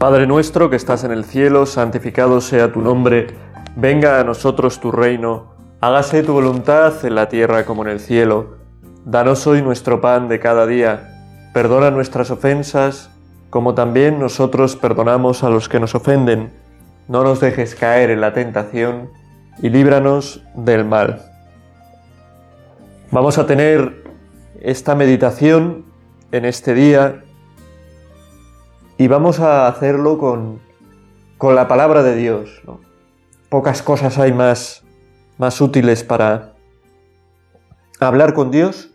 Padre 0.00 0.26
nuestro 0.26 0.70
que 0.70 0.76
estás 0.76 1.04
en 1.04 1.10
el 1.10 1.26
cielo, 1.26 1.66
santificado 1.66 2.40
sea 2.40 2.72
tu 2.72 2.80
nombre, 2.80 3.26
venga 3.76 4.18
a 4.18 4.24
nosotros 4.24 4.80
tu 4.80 4.90
reino, 4.90 5.52
hágase 5.82 6.22
tu 6.22 6.32
voluntad 6.32 7.04
en 7.04 7.14
la 7.14 7.28
tierra 7.28 7.66
como 7.66 7.82
en 7.82 7.90
el 7.90 8.00
cielo. 8.00 8.56
Danos 9.04 9.46
hoy 9.46 9.60
nuestro 9.60 10.00
pan 10.00 10.26
de 10.28 10.40
cada 10.40 10.66
día, 10.66 11.50
perdona 11.52 11.90
nuestras 11.90 12.30
ofensas, 12.30 13.10
como 13.50 13.74
también 13.74 14.18
nosotros 14.18 14.74
perdonamos 14.74 15.44
a 15.44 15.50
los 15.50 15.68
que 15.68 15.80
nos 15.80 15.94
ofenden. 15.94 16.50
No 17.06 17.22
nos 17.22 17.38
dejes 17.38 17.74
caer 17.74 18.08
en 18.08 18.22
la 18.22 18.32
tentación 18.32 19.10
y 19.60 19.68
líbranos 19.68 20.42
del 20.54 20.86
mal. 20.86 21.20
Vamos 23.10 23.36
a 23.36 23.46
tener 23.46 24.02
esta 24.62 24.94
meditación 24.94 25.84
en 26.32 26.46
este 26.46 26.72
día 26.72 27.22
y 29.00 29.08
vamos 29.08 29.40
a 29.40 29.66
hacerlo 29.66 30.18
con, 30.18 30.60
con 31.38 31.54
la 31.54 31.68
palabra 31.68 32.02
de 32.02 32.16
Dios. 32.16 32.60
Pocas 33.48 33.82
cosas 33.82 34.18
hay 34.18 34.30
más, 34.30 34.84
más 35.38 35.62
útiles 35.62 36.04
para 36.04 36.52
hablar 37.98 38.34
con 38.34 38.50
Dios 38.50 38.90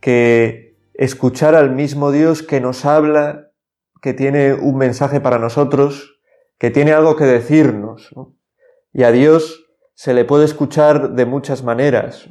que 0.00 0.76
escuchar 0.92 1.54
al 1.54 1.70
mismo 1.70 2.10
Dios 2.10 2.42
que 2.42 2.60
nos 2.60 2.84
habla, 2.84 3.52
que 4.02 4.12
tiene 4.12 4.54
un 4.54 4.76
mensaje 4.76 5.20
para 5.20 5.38
nosotros, 5.38 6.18
que 6.58 6.72
tiene 6.72 6.90
algo 6.90 7.14
que 7.14 7.24
decirnos. 7.24 8.10
Y 8.92 9.04
a 9.04 9.12
Dios 9.12 9.66
se 9.94 10.14
le 10.14 10.24
puede 10.24 10.46
escuchar 10.46 11.12
de 11.12 11.26
muchas 11.26 11.62
maneras. 11.62 12.26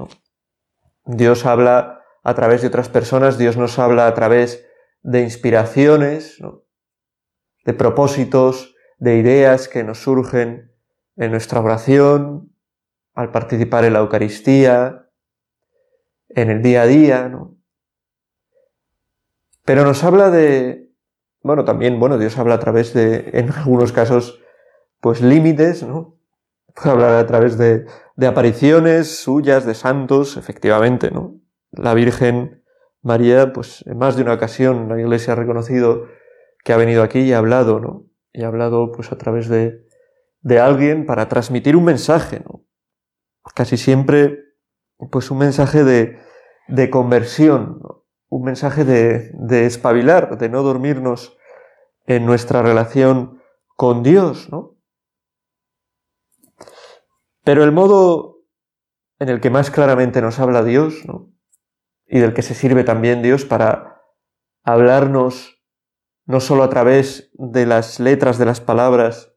Dios 1.06 1.46
habla 1.46 2.02
a 2.22 2.34
través 2.34 2.64
de 2.64 2.68
otras 2.68 2.90
personas, 2.90 3.38
Dios 3.38 3.56
nos 3.56 3.80
habla 3.80 4.08
a 4.08 4.14
través 4.14 4.68
de 5.04 5.22
inspiraciones, 5.22 6.42
de 7.68 7.74
propósitos, 7.74 8.76
de 8.98 9.18
ideas 9.18 9.68
que 9.68 9.84
nos 9.84 10.00
surgen 10.00 10.72
en 11.18 11.32
nuestra 11.32 11.60
oración, 11.60 12.54
al 13.14 13.30
participar 13.32 13.84
en 13.84 13.92
la 13.92 14.00
Eucaristía, 14.00 15.10
en 16.30 16.50
el 16.50 16.62
día 16.62 16.84
a 16.84 16.86
día, 16.86 17.28
¿no? 17.28 17.58
Pero 19.66 19.84
nos 19.84 20.02
habla 20.06 20.32
de, 20.32 20.90
bueno, 21.44 21.66
también, 21.66 22.00
bueno, 22.00 22.18
Dios 22.18 22.38
habla 22.38 22.56
a 22.56 22.60
través 22.60 22.94
de, 22.94 23.32
en 23.34 23.52
algunos 23.52 23.92
casos, 23.92 24.40
pues 25.02 25.20
límites, 25.20 25.84
¿no? 25.84 26.18
Puede 26.74 26.92
hablar 26.92 27.16
a 27.16 27.28
través 27.28 27.58
de, 27.58 27.86
de 28.16 28.28
apariciones 28.28 29.18
suyas, 29.18 29.66
de 29.66 29.74
santos, 29.74 30.38
efectivamente, 30.38 31.12
¿no? 31.12 31.36
La 31.72 31.94
Virgen 31.94 32.64
María, 33.02 33.52
pues 33.52 33.84
en 33.88 33.98
más 33.98 34.16
de 34.16 34.22
una 34.22 34.36
ocasión 34.36 34.88
la 34.88 34.98
Iglesia 34.98 35.34
ha 35.34 35.36
reconocido 35.36 36.08
que 36.68 36.74
ha 36.74 36.78
venido 36.78 37.02
aquí 37.02 37.20
y 37.20 37.32
ha 37.32 37.38
hablado, 37.38 37.80
¿no? 37.80 38.08
Y 38.34 38.44
ha 38.44 38.48
hablado 38.48 38.92
pues 38.92 39.14
a 39.14 39.18
través 39.18 39.48
de, 39.48 39.88
de 40.42 40.60
alguien 40.60 41.06
para 41.06 41.30
transmitir 41.30 41.78
un 41.78 41.86
mensaje, 41.86 42.42
¿no? 42.42 42.66
Casi 43.56 43.78
siempre, 43.78 44.38
pues 45.10 45.32
un 45.32 45.38
mensaje 45.38 45.86
de, 45.86 46.20
de 46.68 46.90
conversión, 46.90 47.82
un 48.28 48.44
mensaje 48.44 48.84
de, 48.84 49.32
de 49.36 49.66
espabilar, 49.66 50.38
de 50.38 50.50
no 50.50 50.62
dormirnos 50.62 51.38
en 52.06 52.26
nuestra 52.26 52.62
relación 52.62 53.42
con 53.78 54.04
Dios, 54.04 54.50
¿no? 54.52 54.76
Pero 57.46 57.64
el 57.64 57.72
modo 57.72 58.42
en 59.20 59.30
el 59.30 59.40
que 59.40 59.52
más 59.52 59.72
claramente 59.72 60.22
nos 60.22 60.38
habla 60.38 60.66
Dios, 60.66 61.06
¿no? 61.06 61.32
Y 62.08 62.20
del 62.20 62.34
que 62.34 62.42
se 62.42 62.56
sirve 62.56 62.84
también 62.84 63.22
Dios 63.22 63.46
para 63.46 64.02
hablarnos 64.66 65.57
no 66.28 66.42
solo 66.42 66.64
a 66.64 66.70
través 66.70 67.32
de 67.34 67.66
las 67.66 68.00
letras 68.00 68.38
de 68.38 68.46
las 68.46 68.60
palabras 68.60 69.34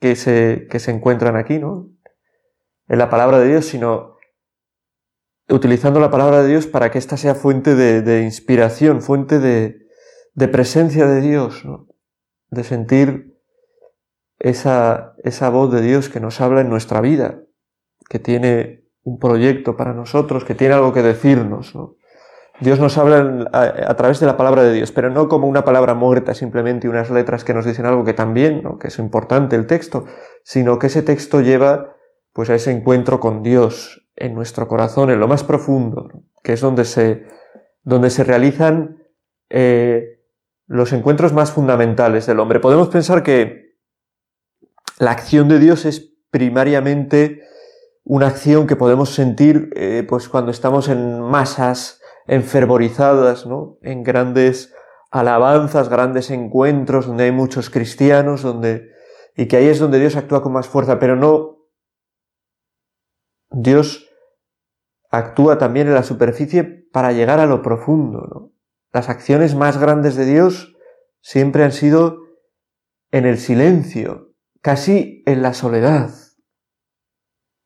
que 0.00 0.14
se, 0.14 0.68
que 0.70 0.78
se 0.78 0.92
encuentran 0.92 1.36
aquí, 1.36 1.58
¿no? 1.58 1.90
En 2.86 2.98
la 2.98 3.10
palabra 3.10 3.40
de 3.40 3.48
Dios, 3.48 3.66
sino 3.66 4.16
utilizando 5.48 5.98
la 5.98 6.10
palabra 6.10 6.42
de 6.42 6.48
Dios 6.48 6.66
para 6.68 6.90
que 6.90 6.98
ésta 6.98 7.16
sea 7.16 7.34
fuente 7.34 7.74
de, 7.74 8.22
inspiración, 8.22 9.02
fuente 9.02 9.40
de, 9.40 9.86
de, 10.34 10.48
presencia 10.48 11.06
de 11.06 11.20
Dios, 11.20 11.64
¿no? 11.64 11.88
De 12.50 12.62
sentir 12.62 13.36
esa, 14.38 15.14
esa 15.24 15.50
voz 15.50 15.72
de 15.72 15.82
Dios 15.82 16.08
que 16.08 16.20
nos 16.20 16.40
habla 16.40 16.60
en 16.60 16.68
nuestra 16.68 17.00
vida, 17.00 17.42
que 18.08 18.20
tiene 18.20 18.84
un 19.02 19.18
proyecto 19.18 19.76
para 19.76 19.92
nosotros, 19.92 20.44
que 20.44 20.54
tiene 20.54 20.74
algo 20.74 20.92
que 20.92 21.02
decirnos, 21.02 21.74
¿no? 21.74 21.96
Dios 22.60 22.80
nos 22.80 22.96
habla 22.96 23.48
a, 23.52 23.94
través 23.96 24.18
de 24.18 24.26
la 24.26 24.36
palabra 24.36 24.62
de 24.62 24.72
Dios, 24.72 24.90
pero 24.90 25.10
no 25.10 25.28
como 25.28 25.46
una 25.46 25.64
palabra 25.64 25.94
muerta, 25.94 26.32
simplemente 26.32 26.88
unas 26.88 27.10
letras 27.10 27.44
que 27.44 27.52
nos 27.52 27.66
dicen 27.66 27.84
algo 27.84 28.04
que 28.04 28.14
también, 28.14 28.62
que 28.80 28.88
es 28.88 28.98
importante 28.98 29.56
el 29.56 29.66
texto, 29.66 30.06
sino 30.42 30.78
que 30.78 30.86
ese 30.86 31.02
texto 31.02 31.42
lleva 31.42 31.96
pues 32.32 32.48
a 32.48 32.54
ese 32.54 32.70
encuentro 32.70 33.20
con 33.20 33.42
Dios 33.42 34.08
en 34.16 34.34
nuestro 34.34 34.68
corazón, 34.68 35.10
en 35.10 35.20
lo 35.20 35.28
más 35.28 35.44
profundo, 35.44 36.08
que 36.42 36.54
es 36.54 36.60
donde 36.60 36.84
se, 36.84 37.26
donde 37.82 38.08
se 38.08 38.24
realizan 38.24 39.02
eh, 39.50 40.22
los 40.66 40.92
encuentros 40.92 41.34
más 41.34 41.52
fundamentales 41.52 42.26
del 42.26 42.40
hombre. 42.40 42.60
Podemos 42.60 42.88
pensar 42.88 43.22
que 43.22 43.76
la 44.98 45.10
acción 45.10 45.48
de 45.48 45.58
Dios 45.58 45.84
es 45.84 46.14
primariamente 46.30 47.42
una 48.02 48.28
acción 48.28 48.66
que 48.66 48.76
podemos 48.76 49.10
sentir 49.10 49.70
eh, 49.74 50.04
pues 50.08 50.28
cuando 50.28 50.50
estamos 50.50 50.88
en 50.88 51.20
masas 51.20 52.00
enfervorizadas, 52.26 53.46
¿no? 53.46 53.78
En 53.82 54.02
grandes 54.02 54.74
alabanzas, 55.10 55.88
grandes 55.88 56.30
encuentros 56.30 57.06
donde 57.06 57.24
hay 57.24 57.32
muchos 57.32 57.70
cristianos, 57.70 58.42
donde, 58.42 58.90
y 59.36 59.46
que 59.46 59.56
ahí 59.56 59.66
es 59.66 59.78
donde 59.78 59.98
Dios 59.98 60.16
actúa 60.16 60.42
con 60.42 60.52
más 60.52 60.68
fuerza, 60.68 60.98
pero 60.98 61.16
no, 61.16 61.68
Dios 63.50 64.08
actúa 65.10 65.58
también 65.58 65.86
en 65.86 65.94
la 65.94 66.02
superficie 66.02 66.64
para 66.92 67.12
llegar 67.12 67.40
a 67.40 67.46
lo 67.46 67.62
profundo, 67.62 68.26
¿no? 68.32 68.52
Las 68.92 69.08
acciones 69.08 69.54
más 69.54 69.78
grandes 69.78 70.16
de 70.16 70.24
Dios 70.24 70.74
siempre 71.20 71.64
han 71.64 71.72
sido 71.72 72.18
en 73.10 73.26
el 73.26 73.38
silencio, 73.38 74.32
casi 74.62 75.22
en 75.26 75.42
la 75.42 75.52
soledad. 75.54 76.10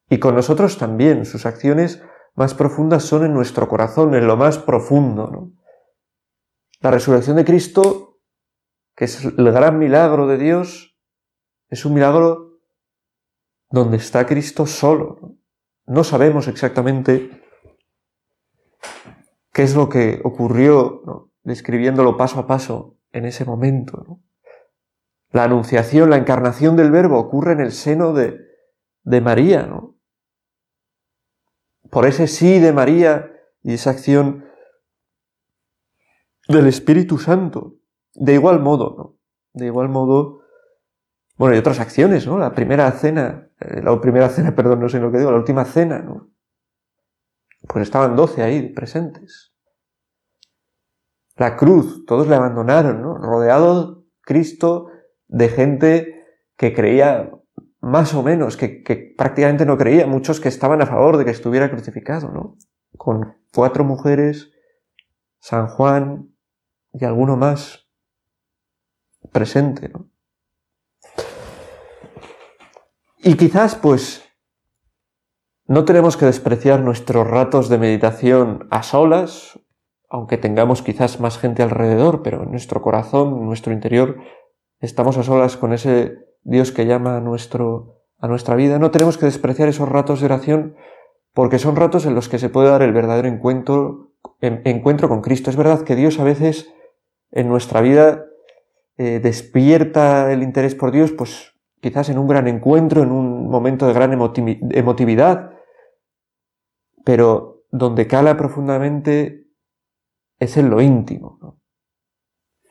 Y 0.08 0.18
con 0.18 0.34
nosotros 0.34 0.76
también, 0.76 1.24
sus 1.24 1.46
acciones 1.46 2.02
más 2.40 2.54
profundas 2.54 3.02
son 3.02 3.26
en 3.26 3.34
nuestro 3.34 3.68
corazón, 3.68 4.14
en 4.14 4.26
lo 4.26 4.34
más 4.34 4.56
profundo. 4.56 5.52
La 6.80 6.90
resurrección 6.90 7.36
de 7.36 7.44
Cristo, 7.44 8.22
que 8.96 9.04
es 9.04 9.22
el 9.22 9.52
gran 9.52 9.78
milagro 9.78 10.26
de 10.26 10.38
Dios, 10.38 10.96
es 11.68 11.84
un 11.84 11.92
milagro 11.92 12.62
donde 13.68 13.98
está 13.98 14.26
Cristo 14.26 14.64
solo. 14.64 15.36
No, 15.84 16.02
sabemos 16.02 16.48
exactamente 16.48 17.42
qué 19.52 19.62
es 19.62 19.76
lo 19.76 19.90
que 19.90 20.22
ocurrió, 20.24 21.30
describiéndolo 21.42 22.16
paso 22.16 22.40
a 22.40 22.46
paso 22.46 22.96
en 23.12 23.26
ese 23.26 23.44
momento. 23.44 24.22
La 25.30 25.44
anunciación, 25.44 26.08
la 26.08 26.16
encarnación 26.16 26.74
del 26.74 26.90
Verbo 26.90 27.18
ocurre 27.18 27.52
en 27.52 27.60
el 27.60 27.72
seno 27.72 28.14
de, 28.14 28.40
de 29.02 29.20
María, 29.20 29.66
¿no? 29.66 29.89
Por 31.90 32.06
ese 32.06 32.26
sí 32.26 32.58
de 32.58 32.72
María 32.72 33.32
y 33.62 33.74
esa 33.74 33.90
acción 33.90 34.44
del 36.48 36.66
Espíritu 36.66 37.18
Santo. 37.18 37.76
De 38.14 38.34
igual 38.34 38.60
modo, 38.60 38.94
¿no? 38.96 39.18
De 39.52 39.66
igual 39.66 39.88
modo, 39.88 40.42
bueno, 41.36 41.54
y 41.54 41.58
otras 41.58 41.80
acciones, 41.80 42.26
¿no? 42.26 42.38
La 42.38 42.54
primera 42.54 42.90
cena, 42.92 43.50
eh, 43.60 43.82
la 43.82 44.00
primera 44.00 44.28
cena, 44.28 44.54
perdón, 44.56 44.80
no 44.80 44.88
sé 44.88 45.00
lo 45.00 45.10
que 45.10 45.18
digo, 45.18 45.30
la 45.30 45.38
última 45.38 45.64
cena, 45.64 45.98
¿no? 45.98 46.30
Pues 47.68 47.82
estaban 47.82 48.16
doce 48.16 48.42
ahí 48.42 48.72
presentes. 48.72 49.52
La 51.36 51.56
cruz, 51.56 52.04
todos 52.06 52.26
le 52.28 52.34
abandonaron, 52.34 53.02
¿no? 53.02 53.16
Rodeado 53.16 54.04
Cristo 54.22 54.88
de 55.28 55.48
gente 55.48 56.24
que 56.56 56.74
creía 56.74 57.30
más 57.80 58.14
o 58.14 58.22
menos, 58.22 58.56
que, 58.56 59.14
prácticamente 59.16 59.64
no 59.64 59.78
creía, 59.78 60.06
muchos 60.06 60.40
que 60.40 60.48
estaban 60.48 60.82
a 60.82 60.86
favor 60.86 61.16
de 61.16 61.24
que 61.24 61.30
estuviera 61.30 61.70
crucificado, 61.70 62.30
¿no? 62.30 62.56
Con 62.96 63.36
cuatro 63.54 63.84
mujeres, 63.84 64.50
San 65.38 65.68
Juan 65.68 66.34
y 66.92 67.04
alguno 67.04 67.36
más 67.36 67.88
presente, 69.32 69.88
¿no? 69.88 70.10
Y 73.22 73.36
quizás, 73.36 73.74
pues, 73.74 74.24
no 75.66 75.84
tenemos 75.84 76.16
que 76.16 76.26
despreciar 76.26 76.80
nuestros 76.80 77.26
ratos 77.26 77.68
de 77.68 77.78
meditación 77.78 78.66
a 78.70 78.82
solas, 78.82 79.58
aunque 80.08 80.36
tengamos 80.36 80.82
quizás 80.82 81.20
más 81.20 81.38
gente 81.38 81.62
alrededor, 81.62 82.22
pero 82.22 82.42
en 82.42 82.50
nuestro 82.50 82.82
corazón, 82.82 83.38
en 83.38 83.46
nuestro 83.46 83.72
interior, 83.72 84.18
estamos 84.80 85.16
a 85.16 85.22
solas 85.22 85.56
con 85.56 85.72
ese 85.72 86.29
Dios 86.42 86.72
que 86.72 86.86
llama 86.86 87.16
a, 87.16 87.20
nuestro, 87.20 88.02
a 88.18 88.28
nuestra 88.28 88.56
vida, 88.56 88.78
no 88.78 88.90
tenemos 88.90 89.18
que 89.18 89.26
despreciar 89.26 89.68
esos 89.68 89.88
ratos 89.88 90.20
de 90.20 90.26
oración 90.26 90.76
porque 91.32 91.58
son 91.58 91.76
ratos 91.76 92.06
en 92.06 92.14
los 92.14 92.28
que 92.28 92.38
se 92.38 92.48
puede 92.48 92.68
dar 92.68 92.82
el 92.82 92.92
verdadero 92.92 93.28
encuentro, 93.28 94.12
encuentro 94.40 95.08
con 95.08 95.20
Cristo. 95.20 95.50
Es 95.50 95.56
verdad 95.56 95.82
que 95.82 95.96
Dios 95.96 96.18
a 96.18 96.24
veces 96.24 96.72
en 97.30 97.48
nuestra 97.48 97.80
vida 97.80 98.24
eh, 98.96 99.20
despierta 99.20 100.32
el 100.32 100.42
interés 100.42 100.74
por 100.74 100.90
Dios, 100.90 101.12
pues 101.12 101.54
quizás 101.80 102.08
en 102.08 102.18
un 102.18 102.26
gran 102.26 102.48
encuentro, 102.48 103.02
en 103.02 103.12
un 103.12 103.48
momento 103.48 103.86
de 103.86 103.92
gran 103.92 104.12
emotividad, 104.12 105.52
pero 107.04 107.62
donde 107.70 108.06
cala 108.06 108.36
profundamente 108.36 109.46
es 110.38 110.56
en 110.56 110.70
lo 110.70 110.80
íntimo, 110.80 111.58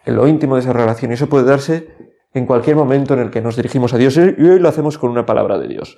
en 0.06 0.16
lo 0.16 0.28
íntimo 0.28 0.56
de 0.56 0.62
esa 0.62 0.74
relación. 0.74 1.12
Y 1.12 1.14
eso 1.16 1.30
puede 1.30 1.46
darse 1.46 2.09
en 2.34 2.46
cualquier 2.46 2.76
momento 2.76 3.14
en 3.14 3.22
el 3.22 3.32
que 3.32 3.42
nos 3.42 3.56
dirigimos 3.56 3.94
a 3.94 3.98
Dios. 3.98 4.18
Y 4.18 4.22
hoy 4.22 4.60
lo 4.60 4.70
hacemos 4.70 4.98
con 4.98 5.12
una 5.12 5.26
palabra 5.26 5.58
de 5.58 5.68
Dios. 5.68 5.98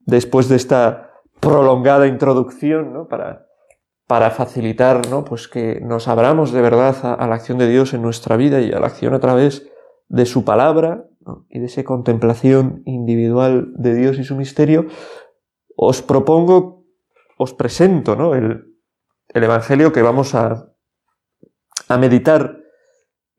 Después 0.00 0.48
de 0.48 0.56
esta 0.56 1.10
prolongada 1.40 2.06
introducción, 2.06 2.92
¿no? 2.92 3.08
Para, 3.08 3.46
facilitar. 4.30 5.02
Pues 5.28 5.46
que 5.46 5.80
nos 5.80 6.08
abramos 6.08 6.52
de 6.52 6.60
verdad 6.60 6.96
a, 7.02 7.26
la 7.26 7.34
acción 7.36 7.58
de 7.58 7.68
Dios 7.68 7.94
en 7.94 8.02
nuestra 8.02 8.36
vida 8.36 8.60
y 8.60 8.72
a 8.72 8.80
la 8.80 8.88
acción 8.88 9.14
a 9.14 9.20
través 9.20 9.70
de 10.08 10.26
su 10.26 10.44
palabra 10.44 11.06
y 11.48 11.60
de 11.60 11.66
esa 11.66 11.84
contemplación 11.84 12.82
individual 12.86 13.72
de 13.76 13.94
Dios 13.94 14.18
y 14.18 14.24
su 14.24 14.34
misterio, 14.34 14.86
os 15.76 16.02
propongo, 16.02 16.84
os 17.38 17.54
presento, 17.54 18.16
¿no? 18.16 18.34
El, 18.34 18.74
el 19.28 19.44
Evangelio 19.44 19.92
que 19.92 20.02
vamos 20.02 20.34
a, 20.34 20.72
a 21.88 21.98
meditar 21.98 22.59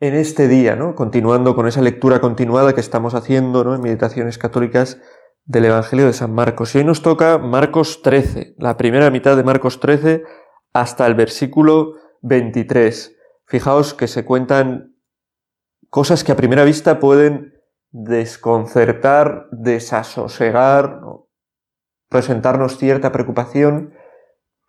en 0.01 0.15
este 0.15 0.48
día, 0.48 0.75
¿no? 0.75 0.95
Continuando 0.95 1.56
con 1.56 1.68
esa 1.68 1.81
lectura 1.81 2.19
continuada 2.19 2.74
que 2.74 2.81
estamos 2.81 3.13
haciendo, 3.13 3.63
¿no? 3.63 3.75
En 3.75 3.81
Meditaciones 3.81 4.39
Católicas 4.39 5.00
del 5.45 5.65
Evangelio 5.65 6.07
de 6.07 6.13
San 6.13 6.33
Marcos. 6.33 6.74
Y 6.74 6.80
hoy 6.80 6.83
nos 6.83 7.03
toca 7.03 7.38
Marcos 7.38 8.01
13, 8.01 8.56
la 8.57 8.77
primera 8.77 9.12
mitad 9.12 9.38
de 9.38 9.44
Marcos 9.44 9.80
13 9.80 10.24
hasta 10.74 11.06
el 11.06 11.13
versículo 11.13 11.94
23. 12.21 13.15
Fijaos 13.45 13.94
que 13.94 14.07
se 14.07 14.25
cuentan 14.25 14.95
cosas 15.92 16.24
que 16.24 16.31
a 16.31 16.36
primera 16.36 16.63
vista 16.63 17.00
pueden 17.00 17.54
desconcertar, 17.92 19.50
desasosegar, 19.51 21.00
presentarnos 22.09 22.77
cierta 22.80 23.12
preocupación, 23.12 23.94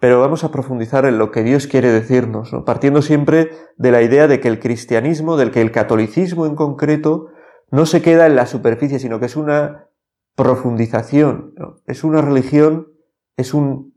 pero 0.02 0.18
vamos 0.18 0.42
a 0.42 0.50
profundizar 0.50 1.04
en 1.04 1.16
lo 1.16 1.30
que 1.30 1.44
Dios 1.44 1.68
quiere 1.68 1.92
decirnos, 1.92 2.50
partiendo 2.66 3.02
siempre 3.02 3.52
de 3.76 3.92
la 3.92 4.02
idea 4.02 4.26
de 4.26 4.40
que 4.40 4.48
el 4.48 4.58
cristianismo, 4.58 5.36
del 5.36 5.52
que 5.52 5.60
el 5.60 5.70
catolicismo 5.70 6.44
en 6.44 6.56
concreto, 6.56 7.28
no 7.70 7.86
se 7.86 8.02
queda 8.02 8.26
en 8.26 8.34
la 8.34 8.46
superficie, 8.46 8.98
sino 8.98 9.20
que 9.20 9.26
es 9.26 9.36
una 9.36 9.86
profundización, 10.34 11.54
es 11.86 12.02
una 12.02 12.20
religión, 12.20 12.88
es 13.36 13.54
un, 13.54 13.94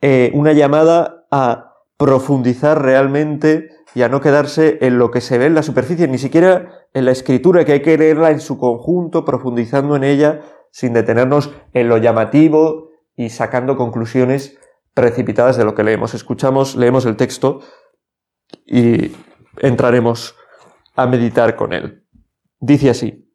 eh, 0.00 0.30
una 0.34 0.52
llamada 0.52 1.26
a 1.32 1.74
profundizar 1.96 2.80
realmente 2.80 3.70
y 3.96 4.02
a 4.02 4.08
no 4.08 4.20
quedarse 4.20 4.78
en 4.82 5.00
lo 5.00 5.10
que 5.10 5.20
se 5.20 5.36
ve 5.36 5.46
en 5.46 5.56
la 5.56 5.64
superficie, 5.64 6.06
ni 6.06 6.18
siquiera 6.18 6.86
en 6.94 7.06
la 7.06 7.10
escritura, 7.10 7.64
que 7.64 7.72
hay 7.72 7.82
que 7.82 7.98
leerla 7.98 8.30
en 8.30 8.38
su 8.38 8.56
conjunto, 8.56 9.24
profundizando 9.24 9.96
en 9.96 10.04
ella, 10.04 10.42
sin 10.70 10.92
detenernos 10.92 11.52
en 11.72 11.88
lo 11.88 11.98
llamativo 11.98 12.90
y 13.16 13.30
sacando 13.30 13.76
conclusiones 13.76 14.56
precipitadas 14.94 15.56
de 15.56 15.64
lo 15.64 15.74
que 15.74 15.84
leemos. 15.84 16.14
Escuchamos, 16.14 16.76
leemos 16.76 17.06
el 17.06 17.16
texto 17.16 17.60
y 18.66 19.12
entraremos 19.58 20.34
a 20.94 21.06
meditar 21.06 21.56
con 21.56 21.72
él. 21.72 22.04
Dice 22.60 22.90
así, 22.90 23.28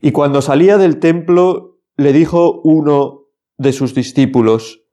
y 0.00 0.10
cuando 0.10 0.42
salía 0.42 0.78
del 0.78 0.98
templo 0.98 1.78
le 1.96 2.12
dijo 2.12 2.60
uno 2.64 3.28
de 3.56 3.72
sus 3.72 3.94
discípulos, 3.94 4.84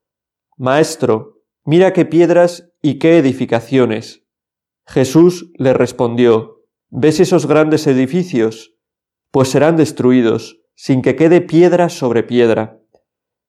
Maestro, 0.55 1.41
mira 1.65 1.93
qué 1.93 2.05
piedras 2.05 2.71
y 2.81 2.99
qué 2.99 3.17
edificaciones. 3.17 4.23
Jesús 4.85 5.51
le 5.55 5.73
respondió, 5.73 6.63
¿ves 6.89 7.19
esos 7.19 7.47
grandes 7.47 7.87
edificios? 7.87 8.75
Pues 9.31 9.49
serán 9.49 9.77
destruidos, 9.77 10.61
sin 10.75 11.01
que 11.01 11.15
quede 11.15 11.41
piedra 11.41 11.89
sobre 11.89 12.23
piedra. 12.23 12.79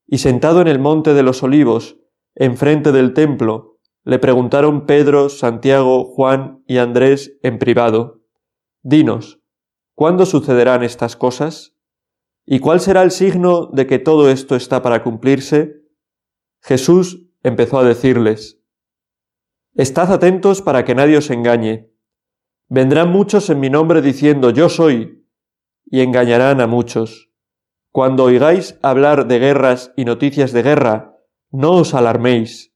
Y 0.06 0.18
sentado 0.18 0.62
en 0.62 0.68
el 0.68 0.78
monte 0.78 1.12
de 1.12 1.22
los 1.22 1.42
olivos, 1.42 1.99
enfrente 2.40 2.90
del 2.90 3.12
templo, 3.12 3.78
le 4.02 4.18
preguntaron 4.18 4.86
Pedro, 4.86 5.28
Santiago, 5.28 6.06
Juan 6.06 6.64
y 6.66 6.78
Andrés 6.78 7.38
en 7.42 7.58
privado, 7.58 8.22
Dinos, 8.82 9.42
¿cuándo 9.94 10.24
sucederán 10.24 10.82
estas 10.82 11.16
cosas? 11.16 11.76
¿Y 12.46 12.60
cuál 12.60 12.80
será 12.80 13.02
el 13.02 13.10
signo 13.10 13.66
de 13.66 13.86
que 13.86 13.98
todo 13.98 14.30
esto 14.30 14.56
está 14.56 14.80
para 14.80 15.02
cumplirse? 15.02 15.82
Jesús 16.62 17.28
empezó 17.42 17.78
a 17.78 17.84
decirles, 17.84 18.58
Estad 19.74 20.10
atentos 20.10 20.62
para 20.62 20.86
que 20.86 20.94
nadie 20.94 21.18
os 21.18 21.28
engañe. 21.28 21.92
Vendrán 22.68 23.10
muchos 23.10 23.50
en 23.50 23.60
mi 23.60 23.68
nombre 23.68 24.00
diciendo 24.00 24.48
yo 24.48 24.70
soy, 24.70 25.26
y 25.84 26.00
engañarán 26.00 26.62
a 26.62 26.66
muchos. 26.66 27.30
Cuando 27.92 28.24
oigáis 28.24 28.78
hablar 28.80 29.28
de 29.28 29.38
guerras 29.38 29.92
y 29.94 30.06
noticias 30.06 30.52
de 30.52 30.62
guerra, 30.62 31.09
no 31.50 31.72
os 31.72 31.94
alarméis. 31.94 32.74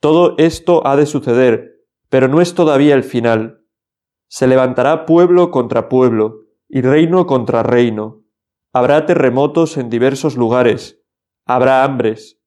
Todo 0.00 0.34
esto 0.38 0.86
ha 0.86 0.96
de 0.96 1.06
suceder, 1.06 1.86
pero 2.08 2.28
no 2.28 2.40
es 2.40 2.54
todavía 2.54 2.94
el 2.94 3.04
final. 3.04 3.64
Se 4.28 4.46
levantará 4.46 5.06
pueblo 5.06 5.50
contra 5.50 5.88
pueblo, 5.88 6.40
y 6.68 6.80
reino 6.80 7.26
contra 7.26 7.62
reino. 7.62 8.24
Habrá 8.72 9.04
terremotos 9.06 9.76
en 9.76 9.90
diversos 9.90 10.36
lugares. 10.36 11.02
Habrá 11.46 11.84
hambres. 11.84 12.40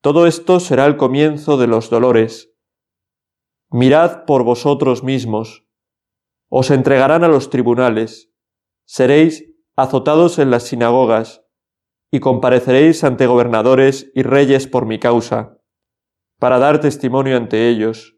Todo 0.00 0.26
esto 0.26 0.60
será 0.60 0.86
el 0.86 0.96
comienzo 0.96 1.56
de 1.56 1.66
los 1.66 1.90
dolores. 1.90 2.52
Mirad 3.70 4.24
por 4.24 4.42
vosotros 4.42 5.02
mismos. 5.02 5.66
Os 6.48 6.70
entregarán 6.70 7.24
a 7.24 7.28
los 7.28 7.50
tribunales. 7.50 8.32
Seréis 8.84 9.44
azotados 9.76 10.38
en 10.38 10.50
las 10.50 10.64
sinagogas 10.64 11.47
y 12.10 12.20
compareceréis 12.20 13.04
ante 13.04 13.26
gobernadores 13.26 14.10
y 14.14 14.22
reyes 14.22 14.66
por 14.66 14.86
mi 14.86 14.98
causa, 14.98 15.58
para 16.38 16.58
dar 16.58 16.80
testimonio 16.80 17.36
ante 17.36 17.68
ellos. 17.68 18.16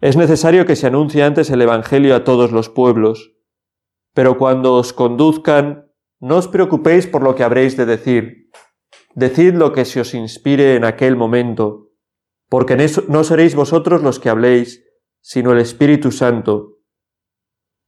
Es 0.00 0.16
necesario 0.16 0.66
que 0.66 0.76
se 0.76 0.86
anuncie 0.86 1.22
antes 1.22 1.50
el 1.50 1.60
Evangelio 1.60 2.14
a 2.14 2.24
todos 2.24 2.52
los 2.52 2.68
pueblos, 2.68 3.32
pero 4.14 4.38
cuando 4.38 4.74
os 4.74 4.92
conduzcan, 4.92 5.90
no 6.20 6.36
os 6.36 6.48
preocupéis 6.48 7.06
por 7.06 7.22
lo 7.22 7.34
que 7.34 7.44
habréis 7.44 7.76
de 7.76 7.86
decir. 7.86 8.50
Decid 9.14 9.54
lo 9.54 9.72
que 9.72 9.84
se 9.84 10.00
os 10.00 10.14
inspire 10.14 10.76
en 10.76 10.84
aquel 10.84 11.16
momento, 11.16 11.90
porque 12.48 12.76
no 13.08 13.24
seréis 13.24 13.54
vosotros 13.54 14.02
los 14.02 14.20
que 14.20 14.28
habléis, 14.28 14.84
sino 15.20 15.52
el 15.52 15.58
Espíritu 15.58 16.12
Santo. 16.12 16.78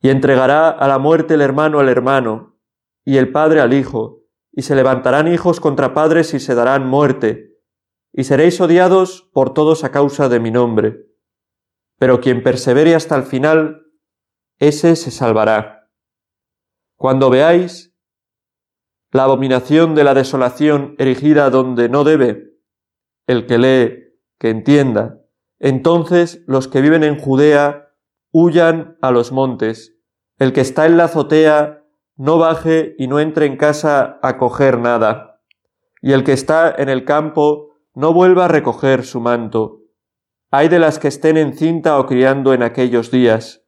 Y 0.01 0.11
entregará 0.11 0.71
a 0.71 0.89
la 0.89 0.99
muerte 0.99 1.35
el 1.35 1.41
hermano 1.41 1.79
al 1.79 1.89
hermano, 1.89 2.59
y 3.05 3.17
el 3.19 3.31
padre 3.31 3.61
al 3.61 3.73
hijo, 3.73 4.22
y 4.53 4.63
se 4.63 4.75
levantarán 4.75 5.29
hijos 5.29 5.61
contra 5.61 5.95
padres 5.95 6.35
y 6.35 6.41
se 6.41 6.55
darán 6.55 6.87
muerte, 6.87 7.59
y 8.13 8.25
seréis 8.25 8.61
odiados 8.61 9.31
por 9.33 9.55
todos 9.55 9.85
a 9.85 9.91
causa 9.91 10.29
de 10.29 10.41
mi 10.41 10.51
nombre. 10.51 11.07
Pero 11.99 12.21
quien 12.21 12.43
persevere 12.43 12.95
hasta 12.95 13.17
el 13.17 13.23
final, 13.23 13.87
ese 14.59 14.97
se 14.97 15.11
salvará. 15.11 15.91
Cuando 16.97 17.31
veáis 17.31 17.97
la 19.11 19.25
abominación 19.25 19.95
de 19.95 20.05
la 20.05 20.15
desolación 20.15 20.95
erigida 20.99 21.51
donde 21.51 21.89
no 21.89 22.05
debe, 22.05 22.53
el 23.27 23.47
que 23.47 23.59
lee, 23.59 24.19
que 24.39 24.51
entienda, 24.51 25.21
entonces 25.59 26.43
los 26.47 26.69
que 26.69 26.81
viven 26.81 27.05
en 27.05 27.19
Judea 27.19 27.95
huyan 28.33 28.99
a 29.01 29.11
los 29.11 29.33
montes, 29.33 29.97
el 30.39 30.53
que 30.53 30.61
está 30.61 30.87
en 30.87 30.97
la 30.97 31.05
azotea 31.05 31.82
no 32.17 32.39
baje 32.39 32.95
y 32.99 33.07
no 33.07 33.21
entre 33.21 33.47
en 33.47 33.57
casa 33.57 34.19
a 34.23 34.37
coger 34.37 34.79
nada. 34.79 35.41
Y 36.01 36.13
el 36.13 36.25
que 36.25 36.33
está 36.33 36.75
en 36.77 36.89
el 36.89 37.05
campo 37.05 37.71
no 37.95 38.13
vuelva 38.13 38.47
a 38.47 38.49
recoger 38.49 39.05
su 39.05 39.21
manto. 39.21 39.81
Hay 40.51 40.69
de 40.69 40.79
las 40.79 40.99
que 40.99 41.09
estén 41.09 41.37
encinta 41.37 41.99
o 41.99 42.07
criando 42.07 42.53
en 42.53 42.63
aquellos 42.63 43.11
días. 43.11 43.65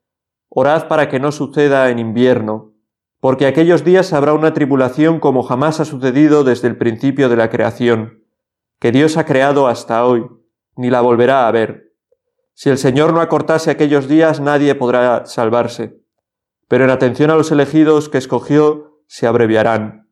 Orad 0.50 0.88
para 0.88 1.08
que 1.08 1.18
no 1.18 1.32
suceda 1.32 1.90
en 1.90 1.98
invierno, 1.98 2.74
porque 3.20 3.46
aquellos 3.46 3.84
días 3.84 4.12
habrá 4.12 4.34
una 4.34 4.52
tribulación 4.52 5.18
como 5.18 5.42
jamás 5.42 5.80
ha 5.80 5.84
sucedido 5.84 6.44
desde 6.44 6.68
el 6.68 6.76
principio 6.76 7.28
de 7.28 7.36
la 7.36 7.50
creación, 7.50 8.24
que 8.78 8.92
Dios 8.92 9.16
ha 9.16 9.24
creado 9.24 9.66
hasta 9.66 10.04
hoy, 10.04 10.26
ni 10.76 10.90
la 10.90 11.00
volverá 11.00 11.48
a 11.48 11.52
ver. 11.52 11.92
Si 12.52 12.70
el 12.70 12.78
Señor 12.78 13.14
no 13.14 13.20
acortase 13.20 13.70
aquellos 13.70 14.06
días, 14.06 14.40
nadie 14.40 14.74
podrá 14.74 15.24
salvarse 15.26 16.03
pero 16.74 16.86
en 16.86 16.90
atención 16.90 17.30
a 17.30 17.36
los 17.36 17.52
elegidos 17.52 18.08
que 18.08 18.18
escogió 18.18 19.00
se 19.06 19.28
abreviarán. 19.28 20.10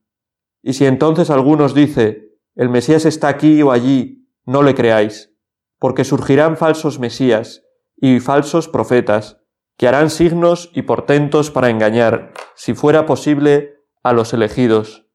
Y 0.63 0.75
si 0.75 0.87
entonces 0.87 1.29
algunos 1.29 1.75
dice, 1.75 2.39
el 2.55 2.69
Mesías 2.69 3.05
está 3.05 3.27
aquí 3.27 3.61
o 3.63 3.73
allí, 3.73 4.29
no 4.47 4.63
le 4.63 4.77
creáis, 4.77 5.35
porque 5.81 6.05
surgirán 6.05 6.57
falsos 6.57 7.01
Mesías 7.01 7.65
y 7.97 8.21
falsos 8.21 8.69
profetas, 8.69 9.39
que 9.77 9.89
harán 9.89 10.09
signos 10.09 10.71
y 10.73 10.83
portentos 10.83 11.51
para 11.51 11.69
engañar, 11.69 12.33
si 12.55 12.75
fuera 12.75 13.07
posible, 13.07 13.79
a 14.05 14.13
los 14.13 14.33
elegidos. 14.33 15.09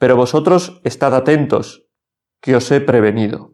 Pero 0.00 0.16
vosotros 0.16 0.80
estad 0.82 1.14
atentos, 1.14 1.86
que 2.40 2.56
os 2.56 2.68
he 2.72 2.80
prevenido. 2.80 3.52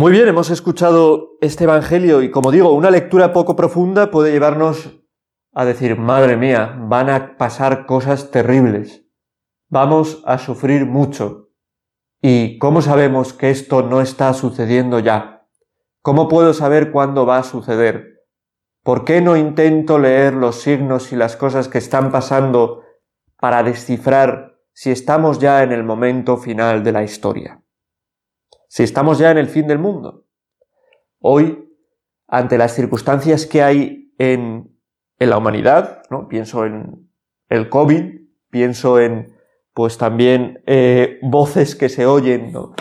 Muy 0.00 0.12
bien, 0.12 0.28
hemos 0.28 0.48
escuchado 0.48 1.36
este 1.42 1.64
Evangelio 1.64 2.22
y 2.22 2.30
como 2.30 2.50
digo, 2.50 2.72
una 2.72 2.90
lectura 2.90 3.34
poco 3.34 3.54
profunda 3.54 4.10
puede 4.10 4.32
llevarnos 4.32 4.98
a 5.52 5.66
decir, 5.66 5.98
madre 5.98 6.38
mía, 6.38 6.74
van 6.88 7.10
a 7.10 7.36
pasar 7.36 7.84
cosas 7.84 8.30
terribles, 8.30 9.04
vamos 9.68 10.22
a 10.24 10.38
sufrir 10.38 10.86
mucho. 10.86 11.50
¿Y 12.22 12.56
cómo 12.56 12.80
sabemos 12.80 13.34
que 13.34 13.50
esto 13.50 13.82
no 13.82 14.00
está 14.00 14.32
sucediendo 14.32 15.00
ya? 15.00 15.46
¿Cómo 16.00 16.28
puedo 16.28 16.54
saber 16.54 16.92
cuándo 16.92 17.26
va 17.26 17.36
a 17.36 17.42
suceder? 17.42 18.24
¿Por 18.82 19.04
qué 19.04 19.20
no 19.20 19.36
intento 19.36 19.98
leer 19.98 20.32
los 20.32 20.62
signos 20.62 21.12
y 21.12 21.16
las 21.16 21.36
cosas 21.36 21.68
que 21.68 21.76
están 21.76 22.10
pasando 22.10 22.84
para 23.38 23.62
descifrar 23.62 24.62
si 24.72 24.92
estamos 24.92 25.40
ya 25.40 25.62
en 25.62 25.72
el 25.72 25.84
momento 25.84 26.38
final 26.38 26.82
de 26.82 26.92
la 26.92 27.02
historia? 27.02 27.62
Si 28.70 28.84
estamos 28.84 29.18
ya 29.18 29.32
en 29.32 29.38
el 29.38 29.48
fin 29.48 29.66
del 29.66 29.80
mundo. 29.80 30.26
Hoy, 31.18 31.68
ante 32.28 32.56
las 32.56 32.72
circunstancias 32.72 33.44
que 33.44 33.64
hay 33.64 34.12
en, 34.16 34.78
en 35.18 35.30
la 35.30 35.38
humanidad, 35.38 36.04
¿no? 36.08 36.28
Pienso 36.28 36.64
en 36.64 37.10
el 37.48 37.68
COVID, 37.68 38.20
pienso 38.48 39.00
en, 39.00 39.34
pues 39.74 39.98
también, 39.98 40.62
eh, 40.66 41.18
voces 41.20 41.74
que 41.74 41.88
se 41.88 42.06
oyen, 42.06 42.52
¿no? 42.52 42.74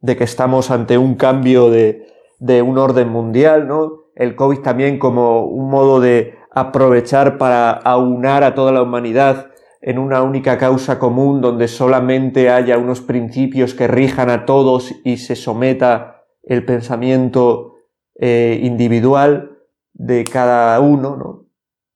De 0.00 0.16
que 0.16 0.24
estamos 0.24 0.70
ante 0.70 0.96
un 0.96 1.16
cambio 1.16 1.68
de, 1.68 2.06
de 2.38 2.62
un 2.62 2.78
orden 2.78 3.10
mundial, 3.10 3.68
¿no? 3.68 4.04
El 4.14 4.36
COVID 4.36 4.60
también 4.60 4.98
como 4.98 5.44
un 5.44 5.68
modo 5.68 6.00
de 6.00 6.38
aprovechar 6.50 7.36
para 7.36 7.72
aunar 7.72 8.42
a 8.42 8.54
toda 8.54 8.72
la 8.72 8.80
humanidad 8.80 9.50
en 9.86 10.00
una 10.00 10.24
única 10.24 10.58
causa 10.58 10.98
común 10.98 11.40
donde 11.40 11.68
solamente 11.68 12.50
haya 12.50 12.76
unos 12.76 13.00
principios 13.00 13.72
que 13.72 13.86
rijan 13.86 14.30
a 14.30 14.44
todos 14.44 14.92
y 15.04 15.18
se 15.18 15.36
someta 15.36 16.24
el 16.42 16.64
pensamiento 16.64 17.76
eh, 18.16 18.58
individual 18.64 19.58
de 19.92 20.24
cada 20.24 20.80
uno, 20.80 21.16
¿no? 21.16 21.46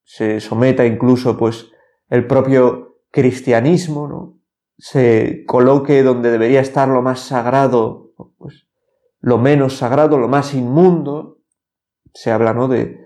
Se 0.04 0.38
someta 0.38 0.86
incluso 0.86 1.36
pues 1.36 1.72
el 2.08 2.28
propio 2.28 3.00
cristianismo, 3.10 4.06
¿no? 4.06 4.38
Se 4.78 5.44
coloque 5.44 6.04
donde 6.04 6.30
debería 6.30 6.60
estar 6.60 6.86
lo 6.86 7.02
más 7.02 7.18
sagrado, 7.18 8.12
pues 8.38 8.68
lo 9.18 9.36
menos 9.36 9.76
sagrado, 9.76 10.16
lo 10.16 10.28
más 10.28 10.54
inmundo. 10.54 11.40
Se 12.14 12.30
habla, 12.30 12.54
¿no? 12.54 12.68
De, 12.68 13.00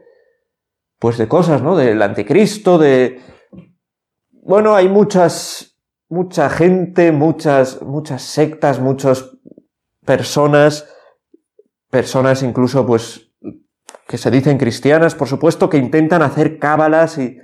pues 0.99 1.17
de 1.17 1.27
cosas, 1.27 1.63
¿no? 1.63 1.75
Del 1.75 2.03
anticristo, 2.03 2.77
de, 2.77 3.21
bueno, 4.45 4.75
hay 4.75 4.89
muchas, 4.89 5.79
mucha 6.09 6.51
gente, 6.51 7.13
muchas, 7.13 7.81
muchas 7.81 8.23
sectas, 8.23 8.79
muchas 8.79 9.31
personas, 10.05 10.87
personas 11.91 12.43
incluso, 12.43 12.87
pues, 12.87 13.33
que 14.07 14.19
se 14.19 14.31
dicen 14.31 14.59
cristianas, 14.59 15.15
por 15.15 15.29
supuesto, 15.29 15.71
que 15.71 15.79
intentan 15.79 16.21
hacer 16.21 16.59
cábalas 16.59 17.17
y, 17.17 17.39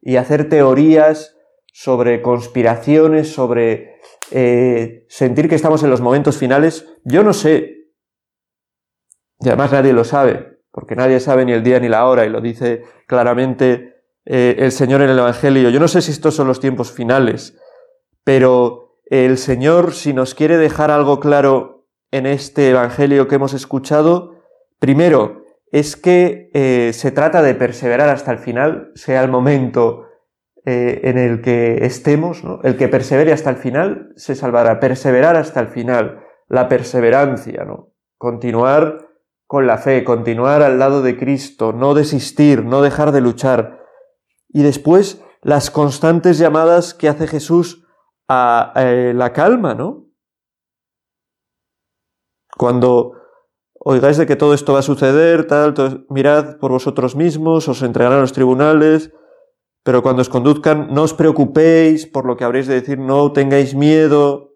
y 0.00 0.16
hacer 0.16 0.48
teorías 0.48 1.36
sobre 1.72 2.22
conspiraciones, 2.22 3.32
sobre 3.32 3.96
eh, 4.30 5.06
sentir 5.08 5.48
que 5.48 5.56
estamos 5.56 5.82
en 5.82 5.90
los 5.90 6.00
momentos 6.00 6.38
finales. 6.38 6.86
Yo 7.04 7.24
no 7.24 7.32
sé, 7.32 7.88
y 9.40 9.48
además 9.48 9.72
nadie 9.72 9.92
lo 9.92 10.04
sabe, 10.04 10.60
porque 10.70 10.94
nadie 10.94 11.18
sabe 11.18 11.44
ni 11.44 11.52
el 11.52 11.64
día 11.64 11.80
ni 11.80 11.88
la 11.88 12.06
hora, 12.06 12.24
y 12.24 12.28
lo 12.28 12.40
dice 12.40 12.84
claramente 13.08 13.93
eh, 14.26 14.56
el 14.58 14.72
Señor 14.72 15.02
en 15.02 15.10
el 15.10 15.18
Evangelio. 15.18 15.70
Yo 15.70 15.80
no 15.80 15.88
sé 15.88 16.02
si 16.02 16.10
estos 16.10 16.34
son 16.34 16.46
los 16.46 16.60
tiempos 16.60 16.92
finales, 16.92 17.58
pero 18.24 18.98
el 19.06 19.38
Señor, 19.38 19.92
si 19.92 20.12
nos 20.12 20.34
quiere 20.34 20.56
dejar 20.56 20.90
algo 20.90 21.20
claro 21.20 21.86
en 22.10 22.26
este 22.26 22.70
Evangelio 22.70 23.28
que 23.28 23.34
hemos 23.34 23.54
escuchado, 23.54 24.34
primero, 24.78 25.44
es 25.72 25.96
que 25.96 26.50
eh, 26.54 26.92
se 26.92 27.10
trata 27.10 27.42
de 27.42 27.54
perseverar 27.54 28.08
hasta 28.08 28.30
el 28.30 28.38
final, 28.38 28.92
sea 28.94 29.22
el 29.22 29.30
momento 29.30 30.06
eh, 30.64 31.00
en 31.04 31.18
el 31.18 31.42
que 31.42 31.84
estemos, 31.84 32.42
el 32.62 32.76
que 32.76 32.88
persevere 32.88 33.32
hasta 33.32 33.50
el 33.50 33.56
final 33.56 34.12
se 34.16 34.34
salvará, 34.34 34.80
perseverar 34.80 35.36
hasta 35.36 35.60
el 35.60 35.68
final, 35.68 36.20
la 36.48 36.68
perseverancia, 36.68 37.64
¿no? 37.64 37.90
continuar 38.16 39.08
con 39.46 39.66
la 39.66 39.76
fe, 39.76 40.04
continuar 40.04 40.62
al 40.62 40.78
lado 40.78 41.02
de 41.02 41.18
Cristo, 41.18 41.72
no 41.72 41.92
desistir, 41.92 42.64
no 42.64 42.80
dejar 42.80 43.12
de 43.12 43.20
luchar, 43.20 43.83
y 44.54 44.62
después 44.62 45.20
las 45.42 45.70
constantes 45.70 46.38
llamadas 46.38 46.94
que 46.94 47.08
hace 47.08 47.26
Jesús 47.26 47.84
a, 48.28 48.72
eh, 48.76 49.12
la 49.14 49.32
calma, 49.32 49.74
¿no? 49.74 50.06
Cuando 52.56 53.12
oigáis 53.74 54.16
de 54.16 54.26
que 54.26 54.36
todo 54.36 54.54
esto 54.54 54.72
va 54.72 54.78
a 54.78 54.82
suceder, 54.82 55.46
tal, 55.48 55.74
mirad 56.08 56.56
por 56.58 56.70
vosotros 56.70 57.16
mismos, 57.16 57.68
os 57.68 57.82
entregarán 57.82 58.18
a 58.18 58.22
los 58.22 58.32
tribunales, 58.32 59.12
pero 59.82 60.02
cuando 60.02 60.22
os 60.22 60.28
conduzcan, 60.28 60.94
no 60.94 61.02
os 61.02 61.12
preocupéis 61.12 62.06
por 62.06 62.24
lo 62.24 62.36
que 62.36 62.44
habréis 62.44 62.68
de 62.68 62.80
decir, 62.80 62.98
no 62.98 63.32
tengáis 63.32 63.74
miedo. 63.74 64.54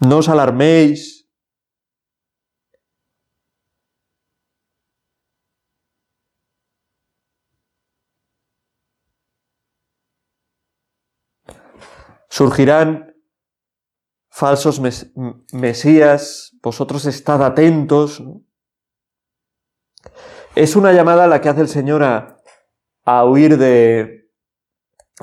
No 0.00 0.18
os 0.18 0.28
alarméis. 0.28 1.17
Surgirán 12.28 13.14
falsos 14.30 14.80
mesías, 15.52 16.56
vosotros 16.62 17.06
estad 17.06 17.42
atentos. 17.42 18.22
Es 20.54 20.76
una 20.76 20.92
llamada 20.92 21.24
a 21.24 21.26
la 21.28 21.40
que 21.40 21.48
hace 21.48 21.62
el 21.62 21.68
Señor 21.68 22.02
a, 22.02 23.24
huir 23.24 23.56
de, 23.56 24.30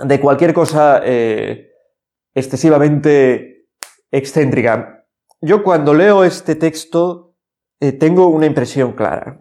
de 0.03 0.19
cualquier 0.19 0.53
cosa 0.53 1.01
eh, 1.03 1.71
excesivamente 2.33 3.67
excéntrica. 4.11 5.05
Yo 5.41 5.63
cuando 5.63 5.93
leo 5.93 6.23
este 6.23 6.55
texto 6.55 7.35
eh, 7.79 7.91
tengo 7.91 8.27
una 8.27 8.47
impresión 8.47 8.93
clara, 8.93 9.39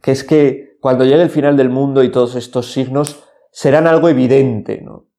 que 0.00 0.12
es 0.12 0.22
que 0.22 0.76
cuando 0.80 1.04
llegue 1.04 1.22
el 1.22 1.30
final 1.30 1.56
del 1.56 1.70
mundo 1.70 2.02
y 2.02 2.10
todos 2.10 2.36
estos 2.36 2.72
signos 2.72 3.24
serán 3.50 3.86
algo 3.86 4.08
evidente, 4.08 4.80
¿no? 4.80 5.11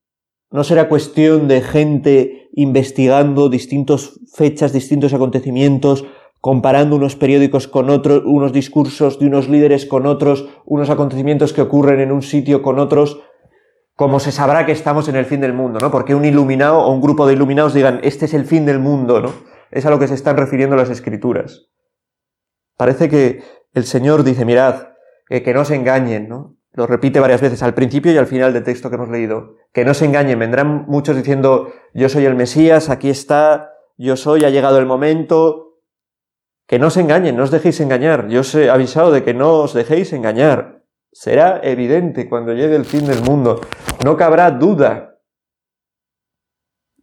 No 0.54 0.64
será 0.64 0.88
cuestión 0.88 1.48
de 1.48 1.62
gente 1.62 2.50
investigando 2.54 3.50
distintas 3.50 4.20
fechas, 4.36 4.72
distintos 4.72 5.12
acontecimientos, 5.12 6.06
comparando 6.42 6.96
unos 6.96 7.16
periódicos 7.16 7.68
con 7.68 7.90
otros, 7.90 8.22
unos 8.24 8.54
discursos 8.54 9.18
de 9.18 9.26
unos 9.26 9.50
líderes 9.50 9.88
con 9.88 10.06
otros, 10.06 10.48
unos 10.66 10.92
acontecimientos 10.92 11.54
que 11.54 11.64
ocurren 11.64 12.02
en 12.02 12.12
un 12.12 12.22
sitio 12.22 12.62
con 12.62 12.78
otros, 12.78 13.20
como 13.96 14.20
se 14.20 14.32
sabrá 14.32 14.68
que 14.68 14.74
estamos 14.74 15.08
en 15.08 15.16
el 15.16 15.26
fin 15.26 15.42
del 15.42 15.54
mundo, 15.54 15.80
¿no? 15.82 15.90
Porque 15.90 16.14
un 16.14 16.24
iluminado 16.24 16.82
o 16.82 16.92
un 16.92 17.02
grupo 17.02 17.26
de 17.26 17.34
iluminados 17.34 17.74
digan, 17.74 18.00
este 18.04 18.26
es 18.26 18.36
el 18.36 18.46
fin 18.46 18.68
del 18.68 18.78
mundo, 18.78 19.22
¿no? 19.22 19.34
Es 19.72 19.88
a 19.88 19.90
lo 19.90 19.98
que 19.98 20.08
se 20.08 20.14
están 20.14 20.38
refiriendo 20.38 20.76
las 20.76 20.92
escrituras. 20.92 21.72
Parece 22.78 23.10
que 23.10 23.42
el 23.74 23.86
Señor 23.86 24.24
dice, 24.24 24.46
mirad, 24.46 24.90
que 25.28 25.54
no 25.56 25.66
se 25.66 25.74
engañen, 25.74 26.30
¿no? 26.30 26.58
Lo 26.74 26.88
repite 26.88 27.20
varias 27.20 27.40
veces 27.40 27.62
al 27.62 27.76
principio 27.76 28.12
y 28.12 28.18
al 28.18 28.26
final 28.26 28.52
del 28.52 28.64
texto 28.64 28.90
que 28.90 28.96
hemos 28.96 29.10
leído. 29.10 29.58
Que 29.72 29.86
no 29.86 29.94
se 29.94 30.06
engañen, 30.06 30.40
vendrán 30.40 30.86
muchos 30.88 31.16
diciendo, 31.16 31.72
yo 31.94 32.10
soy 32.10 32.26
el 32.26 32.36
Mesías, 32.36 32.90
aquí 32.90 33.10
está, 33.10 33.74
yo 33.96 34.18
soy, 34.18 34.44
ha 34.44 34.50
llegado 34.50 34.80
el 34.80 34.88
momento. 34.88 35.78
Que 36.66 36.80
no 36.80 36.90
se 36.90 37.02
engañen, 37.02 37.38
no 37.38 37.44
os 37.44 37.52
dejéis 37.52 37.80
engañar. 37.80 38.28
Yo 38.28 38.40
os 38.40 38.56
he 38.56 38.72
avisado 38.72 39.12
de 39.12 39.24
que 39.24 39.36
no 39.36 39.54
os 39.60 39.74
dejéis 39.74 40.14
engañar. 40.14 40.84
Será 41.12 41.60
evidente 41.62 42.28
cuando 42.28 42.54
llegue 42.54 42.76
el 42.76 42.86
fin 42.86 43.06
del 43.06 43.22
mundo. 43.22 43.62
No 44.04 44.18
cabrá 44.18 44.50
duda. 44.50 45.20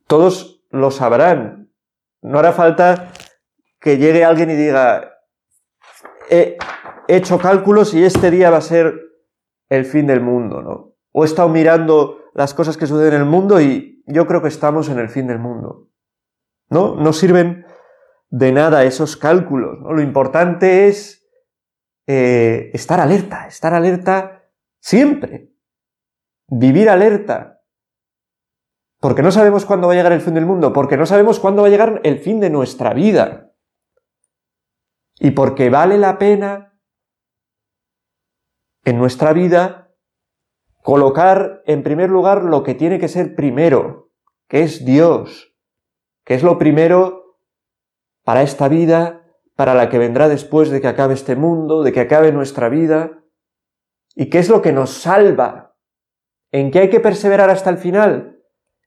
Todos 0.08 0.64
lo 0.70 0.90
sabrán. 0.90 1.70
No 2.22 2.40
hará 2.40 2.52
falta 2.52 3.12
que 3.78 3.98
llegue 3.98 4.24
alguien 4.24 4.50
y 4.50 4.56
diga, 4.56 5.18
he 6.28 6.58
hecho 7.06 7.38
cálculos 7.38 7.94
y 7.94 8.04
este 8.04 8.32
día 8.32 8.50
va 8.50 8.58
a 8.58 8.62
ser 8.62 9.09
el 9.70 9.86
fin 9.86 10.06
del 10.06 10.20
mundo, 10.20 10.60
¿no? 10.60 10.96
O 11.12 11.24
he 11.24 11.26
estado 11.26 11.48
mirando 11.48 12.18
las 12.34 12.52
cosas 12.54 12.76
que 12.76 12.86
suceden 12.86 13.14
en 13.14 13.20
el 13.20 13.26
mundo 13.26 13.60
y 13.60 14.02
yo 14.06 14.26
creo 14.26 14.42
que 14.42 14.48
estamos 14.48 14.88
en 14.88 14.98
el 14.98 15.08
fin 15.08 15.26
del 15.26 15.38
mundo. 15.38 15.88
¿No? 16.68 16.94
No 16.94 17.12
sirven 17.12 17.64
de 18.28 18.52
nada 18.52 18.84
esos 18.84 19.16
cálculos. 19.16 19.80
¿no? 19.80 19.92
Lo 19.92 20.02
importante 20.02 20.86
es 20.88 21.26
eh, 22.06 22.70
estar 22.72 23.00
alerta, 23.00 23.46
estar 23.46 23.74
alerta 23.74 24.44
siempre. 24.80 25.52
Vivir 26.46 26.88
alerta. 26.90 27.62
Porque 29.00 29.22
no 29.22 29.32
sabemos 29.32 29.64
cuándo 29.64 29.86
va 29.86 29.94
a 29.94 29.96
llegar 29.96 30.12
el 30.12 30.20
fin 30.20 30.34
del 30.34 30.46
mundo, 30.46 30.72
porque 30.72 30.96
no 30.96 31.06
sabemos 31.06 31.40
cuándo 31.40 31.62
va 31.62 31.68
a 31.68 31.70
llegar 31.70 32.00
el 32.04 32.18
fin 32.18 32.38
de 32.38 32.50
nuestra 32.50 32.92
vida. 32.92 33.52
Y 35.18 35.32
porque 35.32 35.70
vale 35.70 35.98
la 35.98 36.18
pena 36.18 36.69
en 38.84 38.98
nuestra 38.98 39.32
vida 39.32 39.92
colocar 40.82 41.62
en 41.66 41.82
primer 41.82 42.10
lugar 42.10 42.44
lo 42.44 42.62
que 42.62 42.74
tiene 42.74 42.98
que 42.98 43.08
ser 43.08 43.34
primero, 43.34 44.10
que 44.48 44.62
es 44.62 44.84
Dios, 44.84 45.50
¿Qué 46.30 46.34
es 46.34 46.44
lo 46.44 46.58
primero 46.58 47.38
para 48.24 48.42
esta 48.42 48.68
vida, 48.68 49.24
para 49.56 49.74
la 49.74 49.88
que 49.88 49.98
vendrá 49.98 50.28
después 50.28 50.70
de 50.70 50.80
que 50.80 50.86
acabe 50.86 51.14
este 51.14 51.34
mundo, 51.34 51.82
de 51.82 51.92
que 51.92 51.98
acabe 51.98 52.30
nuestra 52.30 52.68
vida? 52.68 53.24
¿Y 54.14 54.30
qué 54.30 54.38
es 54.38 54.48
lo 54.48 54.62
que 54.62 54.70
nos 54.70 54.90
salva? 54.90 55.74
¿En 56.52 56.70
qué 56.70 56.78
hay 56.78 56.88
que 56.88 57.00
perseverar 57.00 57.50
hasta 57.50 57.68
el 57.68 57.78
final? 57.78 58.44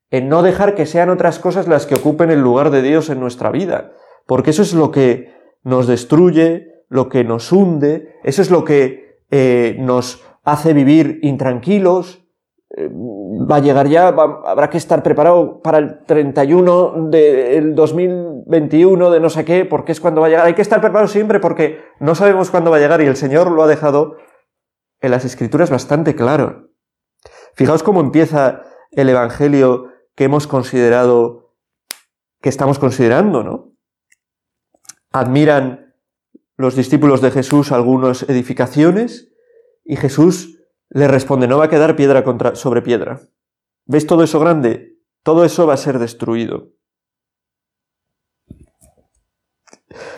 En 0.09 0.29
no 0.29 0.41
dejar 0.41 0.73
que 0.73 0.85
sean 0.85 1.09
otras 1.09 1.37
cosas 1.37 1.67
las 1.67 1.85
que 1.85 1.95
ocupen 1.95 2.31
el 2.31 2.39
lugar 2.39 2.69
de 2.69 2.81
Dios 2.81 3.09
en 3.09 3.19
nuestra 3.19 3.51
vida, 3.51 3.91
porque 4.25 4.51
eso 4.51 4.61
es 4.61 4.73
lo 4.73 4.91
que 4.91 5.33
nos 5.63 5.85
destruye, 5.85 6.85
lo 6.87 7.09
que 7.09 7.25
nos 7.25 7.51
hunde, 7.51 8.19
eso 8.23 8.41
es 8.41 8.51
lo 8.51 8.63
que 8.63 9.02
eh, 9.35 9.77
nos 9.79 10.23
hace 10.43 10.73
vivir 10.73 11.17
intranquilos, 11.23 12.23
eh, 12.77 12.87
va 12.87 13.55
a 13.55 13.61
llegar 13.61 13.87
ya, 13.87 14.09
habrá 14.09 14.69
que 14.69 14.77
estar 14.77 15.01
preparado 15.01 15.59
para 15.63 15.79
el 15.79 16.05
31 16.05 17.09
del 17.09 17.73
2021 17.73 19.09
de 19.09 19.19
no 19.19 19.31
sé 19.31 19.43
qué, 19.43 19.65
porque 19.65 19.91
es 19.91 19.99
cuando 19.99 20.21
va 20.21 20.27
a 20.27 20.29
llegar. 20.29 20.45
Hay 20.45 20.53
que 20.53 20.61
estar 20.61 20.81
preparado 20.81 21.07
siempre 21.07 21.39
porque 21.39 21.81
no 21.99 22.13
sabemos 22.13 22.51
cuándo 22.51 22.69
va 22.69 22.77
a 22.77 22.79
llegar 22.79 23.01
y 23.01 23.07
el 23.07 23.15
Señor 23.15 23.49
lo 23.49 23.63
ha 23.63 23.67
dejado 23.67 24.17
en 25.01 25.09
las 25.09 25.25
Escrituras 25.25 25.71
bastante 25.71 26.13
claro. 26.13 26.69
Fijaos 27.55 27.81
cómo 27.81 28.01
empieza 28.01 28.61
el 28.91 29.09
Evangelio 29.09 29.87
que 30.13 30.25
hemos 30.25 30.45
considerado, 30.45 31.55
que 32.39 32.49
estamos 32.49 32.77
considerando, 32.77 33.41
¿no? 33.41 33.71
Admiran 35.11 35.82
los 36.63 36.77
discípulos 36.77 37.21
de 37.21 37.29
Jesús 37.29 37.73
algunas 37.73 38.23
edificaciones 38.23 39.29
y 39.83 39.97
Jesús 39.97 40.59
le 40.89 41.09
responde, 41.09 41.45
no 41.45 41.57
va 41.57 41.65
a 41.65 41.69
quedar 41.69 41.97
piedra 41.97 42.23
contra, 42.23 42.55
sobre 42.55 42.81
piedra. 42.81 43.19
¿Ves 43.85 44.07
todo 44.07 44.23
eso 44.23 44.39
grande? 44.39 44.97
Todo 45.23 45.43
eso 45.43 45.67
va 45.67 45.73
a 45.73 45.77
ser 45.77 45.99
destruido. 45.99 46.71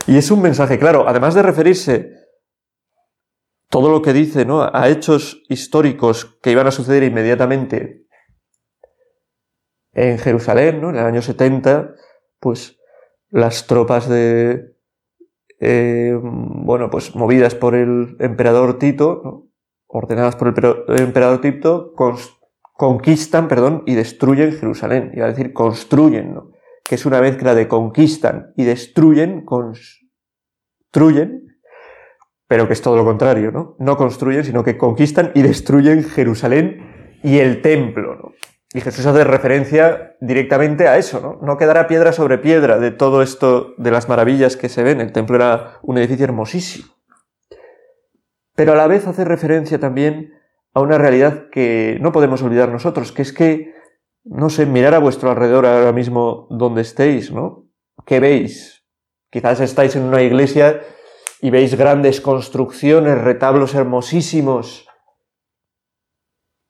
Y 0.05 0.17
es 0.17 0.29
un 0.29 0.43
mensaje 0.43 0.77
claro, 0.77 1.07
además 1.07 1.33
de 1.33 1.41
referirse 1.41 2.11
todo 3.69 3.89
lo 3.89 4.03
que 4.03 4.13
dice 4.13 4.45
¿no? 4.45 4.61
a 4.61 4.87
hechos 4.87 5.41
históricos 5.49 6.37
que 6.43 6.51
iban 6.51 6.67
a 6.67 6.71
suceder 6.71 7.01
inmediatamente 7.01 8.05
en 9.93 10.19
Jerusalén, 10.19 10.79
¿no? 10.79 10.91
en 10.91 10.97
el 10.97 11.05
año 11.05 11.23
70, 11.23 11.95
pues 12.39 12.77
las 13.29 13.65
tropas 13.65 14.07
de, 14.07 14.74
eh, 15.59 16.17
bueno, 16.21 16.89
pues 16.89 17.15
movidas 17.15 17.55
por 17.55 17.75
el 17.75 18.17
emperador 18.19 18.77
Tito, 18.77 19.47
ordenadas 19.87 20.35
por 20.35 20.49
el 20.49 20.99
emperador 20.99 21.41
Tito, 21.41 21.93
conquistan, 22.73 23.47
perdón, 23.47 23.83
y 23.85 23.95
destruyen 23.95 24.53
Jerusalén. 24.53 25.11
Iba 25.13 25.25
a 25.25 25.29
decir 25.29 25.53
construyen, 25.53 26.33
¿no? 26.33 26.51
Que 26.83 26.95
es 26.95 27.05
una 27.05 27.21
mezcla 27.21 27.55
de 27.55 27.67
conquistan 27.67 28.53
y 28.57 28.63
destruyen, 28.65 29.45
construyen, 29.45 30.01
pero 32.47 32.67
que 32.67 32.73
es 32.73 32.81
todo 32.81 32.95
lo 32.95 33.05
contrario, 33.05 33.51
¿no? 33.51 33.75
No 33.79 33.97
construyen, 33.97 34.43
sino 34.43 34.63
que 34.63 34.77
conquistan 34.77 35.31
y 35.33 35.41
destruyen 35.41 36.03
Jerusalén 36.03 37.19
y 37.23 37.39
el 37.39 37.61
templo, 37.61 38.15
¿no? 38.15 38.33
Y 38.75 38.81
Jesús 38.81 39.05
hace 39.05 39.23
referencia 39.23 40.15
directamente 40.19 40.87
a 40.87 40.97
eso, 40.97 41.19
¿no? 41.21 41.39
No 41.41 41.57
quedará 41.57 41.87
piedra 41.87 42.11
sobre 42.11 42.37
piedra 42.37 42.77
de 42.77 42.91
todo 42.91 43.21
esto, 43.21 43.73
de 43.77 43.89
las 43.89 44.09
maravillas 44.09 44.57
que 44.57 44.69
se 44.69 44.83
ven. 44.83 45.01
El 45.01 45.13
templo 45.13 45.37
era 45.37 45.79
un 45.81 45.97
edificio 45.97 46.25
hermosísimo 46.25 46.95
pero 48.55 48.71
a 48.71 48.75
la 48.75 48.87
vez 48.87 49.05
hace 49.05 49.25
referencia 49.25 49.79
también 49.79 50.33
a 50.73 50.81
una 50.81 50.97
realidad 50.97 51.49
que 51.51 51.97
no 52.01 52.11
podemos 52.11 52.41
olvidar 52.41 52.69
nosotros, 52.69 53.11
que 53.11 53.21
es 53.21 53.33
que, 53.33 53.73
no 54.23 54.49
sé, 54.49 54.65
mirar 54.65 54.93
a 54.93 54.99
vuestro 54.99 55.29
alrededor 55.29 55.65
ahora 55.65 55.91
mismo 55.91 56.47
donde 56.49 56.81
estéis, 56.81 57.31
¿no? 57.31 57.67
¿Qué 58.05 58.19
veis? 58.19 58.85
Quizás 59.29 59.59
estáis 59.59 59.95
en 59.95 60.03
una 60.03 60.21
iglesia 60.21 60.81
y 61.41 61.49
veis 61.49 61.75
grandes 61.75 62.21
construcciones, 62.21 63.21
retablos 63.21 63.75
hermosísimos, 63.75 64.84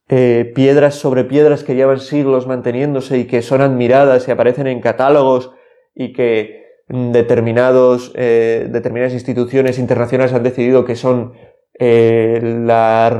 eh, 0.08 0.52
piedras 0.54 0.94
sobre 0.94 1.24
piedras 1.24 1.64
que 1.64 1.74
llevan 1.74 2.00
siglos 2.00 2.46
manteniéndose 2.46 3.18
y 3.18 3.24
que 3.24 3.42
son 3.42 3.60
admiradas 3.60 4.28
y 4.28 4.30
aparecen 4.30 4.66
en 4.66 4.80
catálogos 4.80 5.52
y 5.94 6.12
que 6.12 6.66
determinados, 6.88 8.12
eh, 8.14 8.68
determinadas 8.70 9.12
instituciones 9.12 9.78
internacionales 9.78 10.32
han 10.32 10.42
decidido 10.42 10.84
que 10.84 10.94
son 10.94 11.32
eh, 11.78 12.40
la 12.42 13.10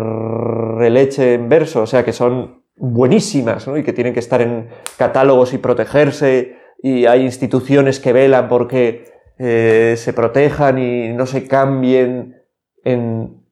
releche 0.78 1.34
en 1.34 1.48
verso, 1.48 1.82
o 1.82 1.86
sea, 1.86 2.04
que 2.04 2.12
son 2.12 2.62
buenísimas, 2.76 3.66
¿no? 3.66 3.76
Y 3.76 3.82
que 3.82 3.92
tienen 3.92 4.14
que 4.14 4.20
estar 4.20 4.40
en 4.40 4.68
catálogos 4.96 5.52
y 5.52 5.58
protegerse, 5.58 6.56
y 6.82 7.06
hay 7.06 7.22
instituciones 7.22 8.00
que 8.00 8.12
velan 8.12 8.48
porque 8.48 9.04
eh, 9.38 9.94
se 9.96 10.12
protejan 10.12 10.78
y 10.78 11.12
no 11.12 11.26
se 11.26 11.46
cambien 11.46 12.42
en, 12.84 13.45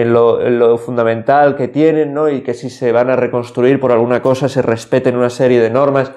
en, 0.00 0.12
lo, 0.12 0.48
lo, 0.50 0.78
fundamental 0.78 1.56
que 1.56 1.68
tienen, 1.68 2.14
¿no? 2.14 2.28
Y 2.28 2.42
que 2.42 2.54
si 2.54 2.70
se 2.70 2.92
van 2.92 3.10
a 3.10 3.16
reconstruir 3.16 3.78
por 3.80 3.92
alguna 3.92 4.22
cosa 4.22 4.48
se 4.48 4.62
respeten 4.62 5.16
una 5.16 5.30
serie 5.30 5.60
de 5.60 5.70
normas. 5.70 6.12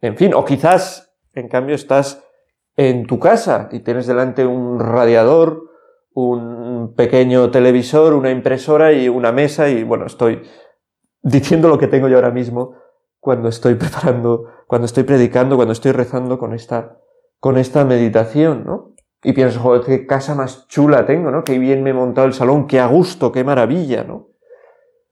En 0.00 0.16
fin, 0.16 0.34
o 0.34 0.44
quizás, 0.44 1.14
en 1.34 1.48
cambio, 1.48 1.74
estás 1.74 2.24
en 2.76 3.06
tu 3.06 3.18
casa 3.18 3.68
y 3.72 3.80
tienes 3.80 4.06
delante 4.06 4.44
un 4.44 4.80
radiador 4.80 5.66
un 6.16 6.94
pequeño 6.96 7.50
televisor, 7.50 8.14
una 8.14 8.30
impresora 8.30 8.94
y 8.94 9.06
una 9.10 9.32
mesa 9.32 9.68
y 9.68 9.84
bueno, 9.84 10.06
estoy 10.06 10.42
diciendo 11.20 11.68
lo 11.68 11.76
que 11.76 11.88
tengo 11.88 12.08
yo 12.08 12.16
ahora 12.16 12.30
mismo 12.30 12.74
cuando 13.20 13.50
estoy 13.50 13.74
preparando, 13.76 14.46
cuando 14.66 14.86
estoy 14.86 15.04
predicando, 15.04 15.56
cuando 15.56 15.72
estoy 15.72 15.92
rezando 15.92 16.38
con 16.38 16.54
esta, 16.54 16.98
con 17.38 17.58
esta 17.58 17.84
meditación, 17.84 18.64
¿no? 18.64 18.94
Y 19.22 19.32
pienso, 19.32 19.60
joder, 19.60 19.82
qué 19.82 20.06
casa 20.06 20.34
más 20.34 20.68
chula 20.68 21.06
tengo, 21.06 21.30
¿no? 21.30 21.42
Qué 21.42 21.58
bien 21.58 21.82
me 21.82 21.90
he 21.90 21.94
montado 21.94 22.26
el 22.26 22.34
salón, 22.34 22.66
qué 22.66 22.80
a 22.80 22.86
gusto, 22.86 23.32
qué 23.32 23.44
maravilla, 23.44 24.04
¿no? 24.04 24.28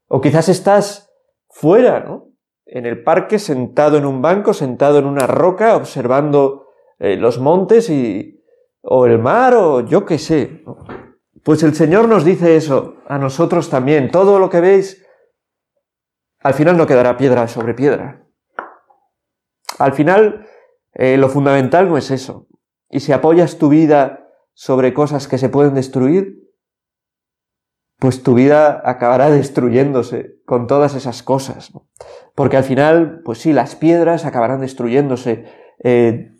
O 0.07 0.21
quizás 0.21 0.49
estás 0.49 1.11
fuera, 1.49 2.01
¿no? 2.01 2.29
En 2.65 2.85
el 2.85 3.03
parque, 3.03 3.39
sentado 3.39 3.97
en 3.97 4.05
un 4.05 4.21
banco, 4.21 4.53
sentado 4.53 4.99
en 4.99 5.05
una 5.05 5.27
roca, 5.27 5.75
observando 5.75 6.67
eh, 6.99 7.17
los 7.17 7.39
montes 7.39 7.89
y, 7.89 8.43
o 8.81 9.05
el 9.05 9.19
mar, 9.19 9.55
o 9.55 9.81
yo 9.81 10.05
qué 10.05 10.17
sé. 10.17 10.63
Pues 11.43 11.63
el 11.63 11.75
Señor 11.75 12.07
nos 12.07 12.23
dice 12.23 12.55
eso 12.55 12.95
a 13.07 13.17
nosotros 13.17 13.69
también. 13.69 14.09
Todo 14.11 14.39
lo 14.39 14.49
que 14.49 14.61
veis, 14.61 15.05
al 16.39 16.53
final 16.53 16.77
no 16.77 16.87
quedará 16.87 17.17
piedra 17.17 17.47
sobre 17.47 17.73
piedra. 17.73 18.25
Al 19.77 19.93
final, 19.93 20.47
eh, 20.93 21.17
lo 21.17 21.29
fundamental 21.29 21.89
no 21.89 21.97
es 21.97 22.11
eso. 22.11 22.47
Y 22.89 22.99
si 22.99 23.11
apoyas 23.11 23.57
tu 23.57 23.69
vida 23.69 24.29
sobre 24.53 24.93
cosas 24.93 25.27
que 25.27 25.37
se 25.37 25.49
pueden 25.49 25.73
destruir, 25.73 26.45
pues 27.99 28.23
tu 28.23 28.33
vida 28.33 28.81
acabará 28.83 29.29
destruyéndose 29.29 30.41
con 30.45 30.67
todas 30.67 30.95
esas 30.95 31.23
cosas. 31.23 31.71
Porque 32.35 32.57
al 32.57 32.63
final, 32.63 33.21
pues 33.23 33.39
sí, 33.39 33.53
las 33.53 33.75
piedras 33.75 34.25
acabarán 34.25 34.61
destruyéndose. 34.61 35.45
Eh, 35.83 36.31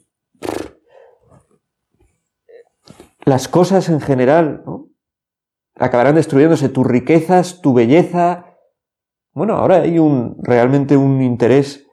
las 3.23 3.47
cosas 3.47 3.89
en 3.89 4.01
general, 4.01 4.63
¿no? 4.65 4.89
Acabarán 5.77 6.15
destruyéndose 6.15 6.69
tus 6.69 6.85
riquezas, 6.85 7.61
tu 7.61 7.73
belleza. 7.73 8.57
Bueno, 9.33 9.55
ahora 9.55 9.81
hay 9.81 9.99
un, 9.99 10.37
realmente 10.41 10.95
un 10.95 11.21
interés 11.21 11.85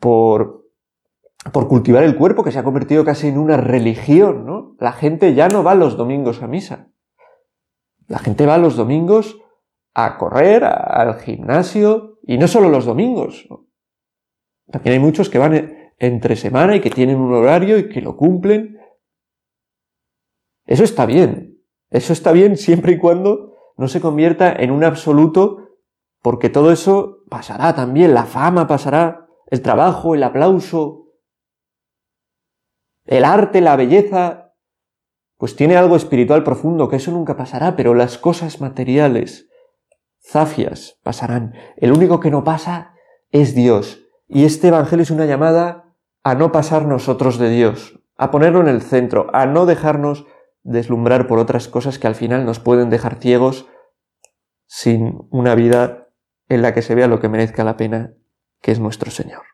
por, 0.00 0.57
por 1.52 1.68
cultivar 1.68 2.02
el 2.02 2.16
cuerpo 2.16 2.44
que 2.44 2.52
se 2.52 2.58
ha 2.58 2.64
convertido 2.64 3.04
casi 3.04 3.28
en 3.28 3.38
una 3.38 3.56
religión, 3.56 4.46
¿no? 4.46 4.76
La 4.78 4.92
gente 4.92 5.34
ya 5.34 5.48
no 5.48 5.62
va 5.62 5.74
los 5.74 5.96
domingos 5.96 6.42
a 6.42 6.48
misa. 6.48 6.88
La 8.06 8.18
gente 8.18 8.46
va 8.46 8.58
los 8.58 8.76
domingos 8.76 9.38
a 9.94 10.16
correr, 10.18 10.64
al 10.64 11.14
gimnasio, 11.20 12.18
y 12.22 12.38
no 12.38 12.48
solo 12.48 12.68
los 12.68 12.84
domingos. 12.84 13.48
También 14.70 14.94
hay 14.94 15.00
muchos 15.00 15.28
que 15.28 15.38
van 15.38 15.92
entre 15.98 16.36
semana 16.36 16.76
y 16.76 16.80
que 16.80 16.90
tienen 16.90 17.18
un 17.18 17.34
horario 17.34 17.78
y 17.78 17.88
que 17.88 18.00
lo 18.00 18.16
cumplen 18.16 18.78
eso 20.68 20.84
está 20.84 21.06
bien. 21.06 21.64
Eso 21.90 22.12
está 22.12 22.30
bien 22.30 22.58
siempre 22.58 22.92
y 22.92 22.98
cuando 22.98 23.54
no 23.78 23.88
se 23.88 24.02
convierta 24.02 24.52
en 24.52 24.70
un 24.70 24.84
absoluto, 24.84 25.70
porque 26.20 26.50
todo 26.50 26.70
eso 26.70 27.24
pasará 27.30 27.74
también, 27.74 28.12
la 28.12 28.24
fama 28.24 28.66
pasará, 28.66 29.26
el 29.46 29.62
trabajo, 29.62 30.14
el 30.14 30.22
aplauso, 30.22 30.97
el 33.08 33.24
arte, 33.24 33.62
la 33.62 33.74
belleza, 33.74 34.54
pues 35.38 35.56
tiene 35.56 35.76
algo 35.76 35.96
espiritual 35.96 36.44
profundo, 36.44 36.88
que 36.88 36.96
eso 36.96 37.10
nunca 37.10 37.36
pasará, 37.36 37.74
pero 37.74 37.94
las 37.94 38.18
cosas 38.18 38.60
materiales, 38.60 39.48
zafias, 40.22 40.98
pasarán. 41.02 41.54
El 41.78 41.92
único 41.92 42.20
que 42.20 42.30
no 42.30 42.44
pasa 42.44 42.92
es 43.30 43.54
Dios. 43.54 44.02
Y 44.26 44.44
este 44.44 44.68
Evangelio 44.68 45.04
es 45.04 45.10
una 45.10 45.24
llamada 45.24 45.94
a 46.22 46.34
no 46.34 46.52
pasar 46.52 46.84
nosotros 46.84 47.38
de 47.38 47.48
Dios, 47.48 47.98
a 48.18 48.30
ponerlo 48.30 48.60
en 48.60 48.68
el 48.68 48.82
centro, 48.82 49.28
a 49.32 49.46
no 49.46 49.64
dejarnos 49.64 50.26
deslumbrar 50.62 51.26
por 51.26 51.38
otras 51.38 51.66
cosas 51.66 51.98
que 51.98 52.08
al 52.08 52.14
final 52.14 52.44
nos 52.44 52.60
pueden 52.60 52.90
dejar 52.90 53.20
ciegos 53.20 53.66
sin 54.66 55.26
una 55.30 55.54
vida 55.54 56.08
en 56.50 56.60
la 56.60 56.74
que 56.74 56.82
se 56.82 56.94
vea 56.94 57.08
lo 57.08 57.20
que 57.20 57.30
merezca 57.30 57.64
la 57.64 57.78
pena, 57.78 58.12
que 58.60 58.72
es 58.72 58.80
nuestro 58.80 59.10
Señor. 59.10 59.44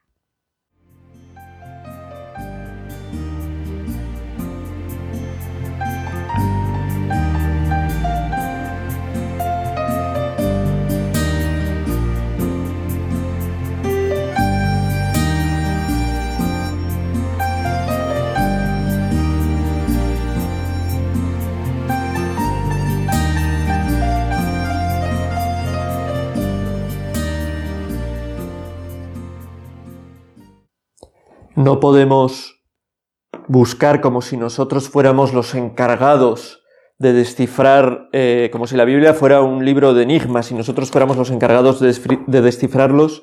No 31.65 31.81
podemos 31.81 32.63
buscar 33.49 34.03
como 34.03 34.21
si 34.21 34.37
nosotros 34.37 34.91
fuéramos 34.91 35.33
los 35.33 35.55
encargados 35.55 36.63
de 36.99 37.15
descifrar, 37.15 38.11
eh, 38.13 38.51
como 38.53 38.67
si 38.67 38.77
la 38.77 38.85
Biblia 38.85 39.15
fuera 39.15 39.41
un 39.41 39.65
libro 39.65 39.95
de 39.95 40.03
enigmas 40.03 40.51
y 40.51 40.55
nosotros 40.55 40.91
fuéramos 40.91 41.17
los 41.17 41.31
encargados 41.31 41.81
de, 41.81 42.21
de 42.27 42.43
descifrarlos. 42.43 43.23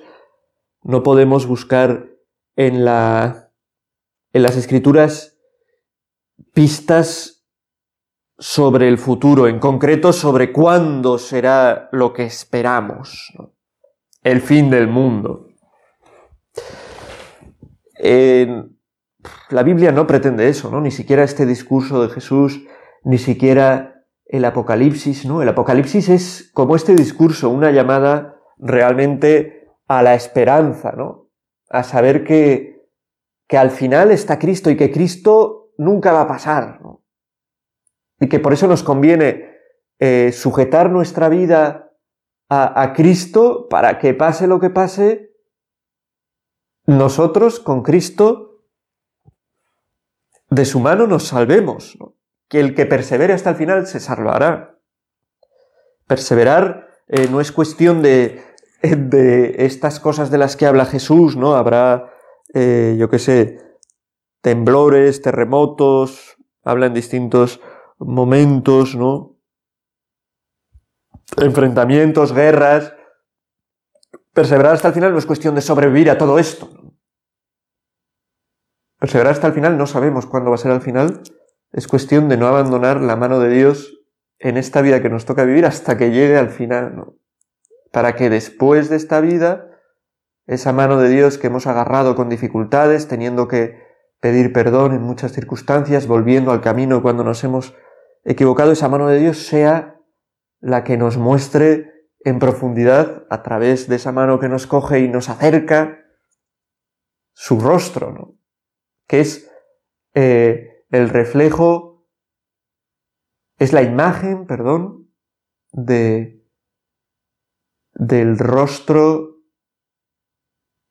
No 0.82 1.04
podemos 1.04 1.46
buscar 1.46 2.08
en 2.56 2.84
las 2.84 3.46
escrituras 4.34 5.38
pistas 6.52 7.46
sobre 8.40 8.88
el 8.88 8.98
futuro, 8.98 9.48
en 9.48 9.60
concreto 9.60 10.14
sobre 10.14 10.52
cuándo 10.52 11.20
será 11.20 11.90
lo 11.92 12.12
que 12.12 12.24
esperamos, 12.24 13.32
el 14.24 14.42
fin 14.42 14.72
del 14.72 14.88
mundo. 14.88 15.46
La 19.50 19.64
Biblia 19.64 19.92
no 19.92 20.08
pretende 20.08 20.50
eso, 20.50 20.72
¿no? 20.72 20.82
Ni 20.82 20.92
siquiera 20.92 21.24
este 21.24 21.46
discurso 21.46 22.02
de 22.02 22.10
Jesús, 22.10 22.66
ni 23.04 23.18
siquiera 23.18 24.06
el 24.26 24.46
Apocalipsis, 24.46 25.26
¿no? 25.26 25.42
El 25.42 25.50
Apocalipsis 25.50 26.10
es 26.10 26.52
como 26.54 26.76
este 26.76 26.96
discurso, 26.96 27.50
una 27.50 27.72
llamada 27.72 28.40
realmente 28.58 29.68
a 29.88 30.02
la 30.02 30.16
esperanza, 30.16 30.94
¿no? 30.94 31.30
A 31.70 31.84
saber 31.84 32.24
que, 32.24 32.88
que 33.48 33.58
al 33.58 33.72
final 33.72 34.12
está 34.12 34.40
Cristo 34.40 34.70
y 34.70 34.78
que 34.78 34.92
Cristo 34.92 35.74
nunca 35.78 36.12
va 36.12 36.22
a 36.22 36.28
pasar, 36.28 36.82
¿no? 36.82 37.04
Y 38.20 38.30
que 38.30 38.40
por 38.40 38.54
eso 38.54 38.68
nos 38.68 38.84
conviene 38.84 39.58
eh, 40.00 40.32
sujetar 40.32 40.90
nuestra 40.90 41.28
vida 41.28 41.92
a, 42.50 42.82
a 42.82 42.94
Cristo 42.94 43.68
para 43.70 44.00
que 44.00 44.14
pase 44.14 44.48
lo 44.48 44.60
que 44.60 44.70
pase, 44.70 45.31
nosotros 46.86 47.60
con 47.60 47.84
Cristo 47.84 48.65
de 50.50 50.65
su 50.65 50.80
mano 50.80 51.08
nos 51.08 51.28
salvemos. 51.28 51.98
Que 52.48 52.60
el 52.60 52.76
que 52.76 52.86
persevere 52.86 53.34
hasta 53.34 53.52
el 53.52 53.56
final 53.56 53.88
se 53.88 54.00
salvará. 54.00 54.78
Perseverar 56.08 56.89
eh, 57.08 57.28
no 57.30 57.39
es 57.39 57.52
cuestión 57.52 58.02
de, 58.02 58.44
de, 58.82 59.65
estas 59.65 60.00
cosas 60.00 60.32
de 60.32 60.38
las 60.38 60.56
que 60.56 60.65
habla 60.65 60.86
Jesús, 60.86 61.38
¿no? 61.38 61.56
Habrá, 61.56 62.12
eh, 62.54 62.96
yo 63.00 63.10
qué 63.10 63.20
sé, 63.20 63.60
temblores, 64.41 65.22
terremotos, 65.22 66.38
habla 66.63 66.88
en 66.88 66.94
distintos 66.94 67.62
momentos, 67.98 68.96
¿no? 68.96 69.38
Enfrentamientos, 71.38 72.34
guerras. 72.34 72.94
Perseverar 74.34 74.74
hasta 74.74 74.88
el 74.88 74.94
final 74.94 75.12
no 75.12 75.17
es 75.17 75.26
cuestión 75.26 75.56
de 75.56 75.62
sobrevivir 75.62 76.10
a 76.10 76.17
todo 76.17 76.39
esto. 76.39 76.70
Perseverar 78.98 79.34
hasta 79.34 79.48
el 79.48 79.54
final 79.54 79.78
no 79.78 79.88
sabemos 79.88 80.26
cuándo 80.26 80.52
va 80.52 80.56
a 80.56 80.60
ser 80.60 80.72
al 80.72 80.82
final. 80.82 81.22
Es 81.72 81.88
cuestión 81.88 82.30
de 82.30 82.38
no 82.38 82.48
abandonar 82.48 83.02
la 83.02 83.15
mano 83.15 83.39
de 83.39 83.50
Dios 83.50 84.00
en 84.39 84.58
esta 84.58 84.82
vida 84.82 85.02
que 85.02 85.10
nos 85.10 85.26
toca 85.26 85.44
vivir 85.44 85.65
hasta 85.65 85.98
que 85.98 86.12
llegue 86.12 86.38
al 86.38 86.50
final, 86.50 86.96
¿no? 86.96 87.15
Para 87.91 88.15
que 88.15 88.30
después 88.30 88.89
de 88.89 88.96
esta 88.96 89.20
vida, 89.20 89.67
esa 90.48 90.72
mano 90.72 90.98
de 90.98 91.10
Dios 91.10 91.38
que 91.38 91.48
hemos 91.48 91.67
agarrado 91.67 92.15
con 92.15 92.30
dificultades, 92.30 93.08
teniendo 93.08 93.48
que 93.48 93.80
pedir 94.22 94.54
perdón 94.54 94.94
en 94.94 95.02
muchas 95.02 95.34
circunstancias, 95.34 96.08
volviendo 96.08 96.52
al 96.52 96.62
camino 96.62 97.02
cuando 97.02 97.24
nos 97.24 97.44
hemos 97.44 97.76
equivocado, 98.24 98.72
esa 98.72 98.88
mano 98.88 99.08
de 99.08 99.20
Dios 99.20 99.46
sea 99.46 100.00
la 100.60 100.84
que 100.84 100.96
nos 100.96 101.17
muestre 101.17 101.91
en 102.24 102.40
profundidad, 102.40 103.26
a 103.30 103.44
través 103.44 103.88
de 103.88 103.96
esa 103.96 104.12
mano 104.12 104.40
que 104.40 104.50
nos 104.50 104.68
coge 104.68 105.00
y 105.00 105.08
nos 105.08 105.30
acerca, 105.30 106.06
su 107.34 107.60
rostro, 107.60 108.12
¿no? 108.12 108.38
Que 109.08 109.22
es 109.22 109.50
eh, 110.14 110.86
el 110.90 111.10
reflejo, 111.10 112.08
es 113.58 113.74
la 113.74 113.82
imagen, 113.82 114.46
perdón, 114.46 115.12
de, 115.72 116.46
del 117.94 118.38
rostro 118.38 119.40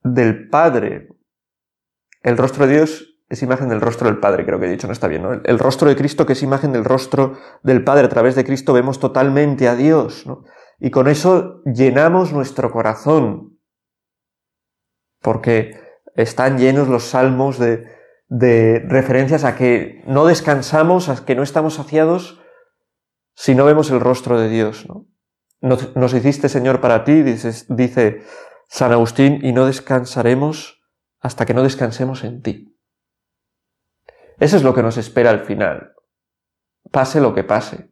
del 0.02 0.48
Padre. 0.48 1.08
El 2.22 2.36
rostro 2.36 2.66
de 2.66 2.74
Dios 2.74 3.10
es 3.28 3.42
imagen 3.42 3.68
del 3.68 3.80
rostro 3.80 4.08
del 4.08 4.18
Padre, 4.18 4.44
creo 4.44 4.58
que 4.58 4.66
he 4.66 4.70
dicho, 4.70 4.88
no 4.88 4.92
está 4.92 5.06
bien, 5.06 5.22
¿no? 5.22 5.32
El, 5.32 5.58
rostro 5.58 5.88
de 5.88 5.96
Cristo, 5.96 6.26
que 6.26 6.32
es 6.32 6.42
imagen 6.42 6.72
del 6.72 6.84
rostro 6.84 7.38
del 7.62 7.84
Padre, 7.84 8.06
a 8.06 8.08
través 8.08 8.34
de 8.34 8.44
Cristo 8.44 8.72
vemos 8.72 8.98
totalmente 8.98 9.68
a 9.68 9.76
Dios, 9.76 10.26
¿no? 10.26 10.44
Y 10.80 10.90
con 10.90 11.08
eso 11.08 11.62
llenamos 11.64 12.32
nuestro 12.32 12.70
corazón, 12.70 13.60
porque 15.20 15.78
están 16.16 16.58
llenos 16.58 16.88
los 16.88 17.04
salmos 17.04 17.58
de, 17.58 17.86
referencias 18.88 19.44
a 19.44 19.56
que 19.56 20.02
no 20.06 20.24
descansamos, 20.24 21.08
a 21.08 21.24
que 21.24 21.34
no 21.34 21.42
estamos 21.42 21.74
saciados 21.74 22.40
si 23.34 23.54
no 23.54 23.64
vemos 23.64 23.90
el 23.90 24.00
rostro 24.00 24.40
de 24.40 24.48
Dios, 24.48 24.86
¿no? 24.88 25.06
Nos, 25.62 26.14
hiciste, 26.14 26.48
Señor, 26.48 26.80
para 26.80 27.04
ti, 27.04 27.22
dice 27.22 28.22
San 28.68 28.92
Agustín, 28.92 29.40
y 29.42 29.52
no 29.52 29.66
descansaremos 29.66 30.80
hasta 31.20 31.44
que 31.44 31.52
no 31.52 31.62
descansemos 31.62 32.24
en 32.24 32.40
ti. 32.40 32.80
Eso 34.38 34.56
es 34.56 34.62
lo 34.62 34.74
que 34.74 34.82
nos 34.82 34.96
espera 34.96 35.28
al 35.28 35.40
final. 35.40 35.92
Pase 36.90 37.20
lo 37.20 37.34
que 37.34 37.44
pase. 37.44 37.89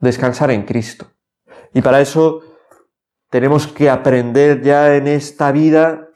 Descansar 0.00 0.50
en 0.50 0.62
Cristo. 0.62 1.06
Y 1.72 1.82
para 1.82 2.00
eso 2.00 2.42
tenemos 3.28 3.66
que 3.66 3.90
aprender 3.90 4.62
ya 4.62 4.96
en 4.96 5.06
esta 5.06 5.52
vida 5.52 6.08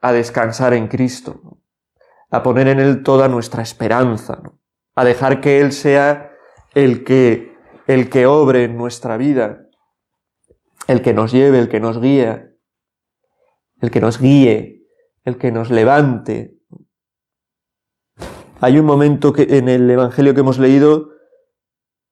a 0.00 0.12
descansar 0.12 0.74
en 0.74 0.88
Cristo, 0.88 1.58
a 2.30 2.42
poner 2.42 2.68
en 2.68 2.78
Él 2.78 3.02
toda 3.02 3.28
nuestra 3.28 3.62
esperanza, 3.62 4.42
a 4.94 5.04
dejar 5.04 5.40
que 5.40 5.60
Él 5.60 5.72
sea 5.72 6.32
el 6.74 7.04
que, 7.04 7.56
el 7.86 8.08
que 8.10 8.26
obre 8.26 8.64
en 8.64 8.76
nuestra 8.76 9.16
vida, 9.16 9.66
el 10.86 11.02
que 11.02 11.14
nos 11.14 11.32
lleve, 11.32 11.58
el 11.58 11.68
que 11.68 11.80
nos 11.80 12.00
guía, 12.00 12.52
el 13.80 13.90
que 13.90 14.00
nos 14.00 14.20
guíe, 14.20 14.86
el 15.24 15.38
que 15.38 15.50
nos 15.50 15.70
levante, 15.70 16.56
hay 18.60 18.78
un 18.78 18.86
momento 18.86 19.32
que, 19.32 19.42
en 19.58 19.68
el 19.68 19.90
Evangelio 19.90 20.34
que 20.34 20.40
hemos 20.40 20.58
leído 20.58 21.10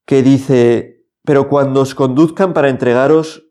que 0.06 0.22
dice, 0.22 0.93
pero 1.24 1.48
cuando 1.48 1.80
os 1.80 1.94
conduzcan 1.94 2.52
para 2.52 2.68
entregaros, 2.68 3.48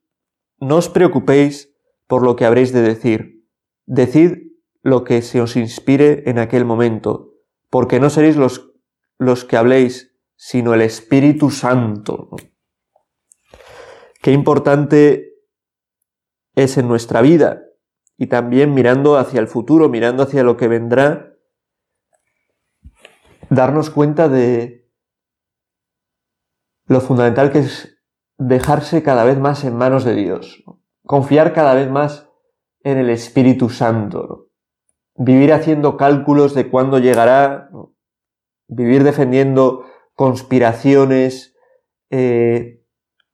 no 0.60 0.78
os 0.78 0.90
preocupéis 0.90 1.74
por 2.08 2.24
lo 2.24 2.36
que 2.36 2.46
habréis 2.46 2.72
de 2.72 2.82
decir. 2.82 3.48
Decid 3.86 4.54
lo 4.84 5.04
que 5.04 5.22
se 5.22 5.42
os 5.42 5.56
inspire 5.56 6.24
en 6.30 6.38
aquel 6.38 6.66
momento, 6.66 7.34
porque 7.70 8.00
no 8.00 8.10
seréis 8.10 8.38
los, 8.38 8.72
los 9.18 9.44
que 9.44 9.58
habléis, 9.58 10.16
sino 10.36 10.74
el 10.74 10.82
Espíritu 10.82 11.50
Santo. 11.50 12.30
Qué 14.22 14.32
importante 14.32 15.34
es 16.56 16.78
en 16.78 16.88
nuestra 16.88 17.22
vida 17.22 17.64
y 18.18 18.28
también 18.28 18.74
mirando 18.74 19.18
hacia 19.18 19.40
el 19.40 19.48
futuro, 19.48 19.90
mirando 19.90 20.24
hacia 20.24 20.44
lo 20.44 20.58
que 20.58 20.68
vendrá, 20.68 21.34
darnos 23.50 23.90
cuenta 23.90 24.30
de 24.30 24.83
lo 26.86 27.02
fundamental 27.02 27.52
que 27.52 27.60
es 27.60 27.98
dejarse 28.38 29.04
cada 29.04 29.24
vez 29.24 29.40
más 29.40 29.64
en 29.64 29.76
manos 29.76 30.04
de 30.04 30.16
Dios, 30.16 30.64
confiar 31.06 31.54
cada 31.54 31.74
vez 31.74 31.90
más 31.90 32.30
en 32.84 32.98
el 32.98 33.10
Espíritu 33.10 33.70
Santo, 33.70 34.50
vivir 35.16 35.54
haciendo 35.54 35.98
cálculos 35.98 36.54
de 36.54 36.70
cuándo 36.70 37.00
llegará, 37.00 37.70
vivir 38.68 39.04
defendiendo 39.04 39.86
conspiraciones, 40.16 41.56
eh, 42.10 42.84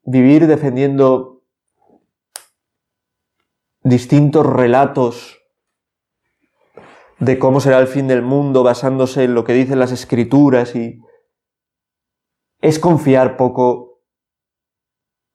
vivir 0.03 0.47
defendiendo 0.47 1.43
distintos 3.83 4.45
relatos 4.45 5.39
de 7.19 7.37
cómo 7.37 7.59
será 7.59 7.79
el 7.79 7.87
fin 7.87 8.07
del 8.07 8.21
mundo 8.21 8.63
basándose 8.63 9.23
en 9.23 9.33
lo 9.33 9.43
que 9.43 9.53
dicen 9.53 9.79
las 9.79 9.91
escrituras 9.91 10.75
y 10.75 11.01
es 12.61 12.79
confiar 12.79 13.37
poco 13.37 14.01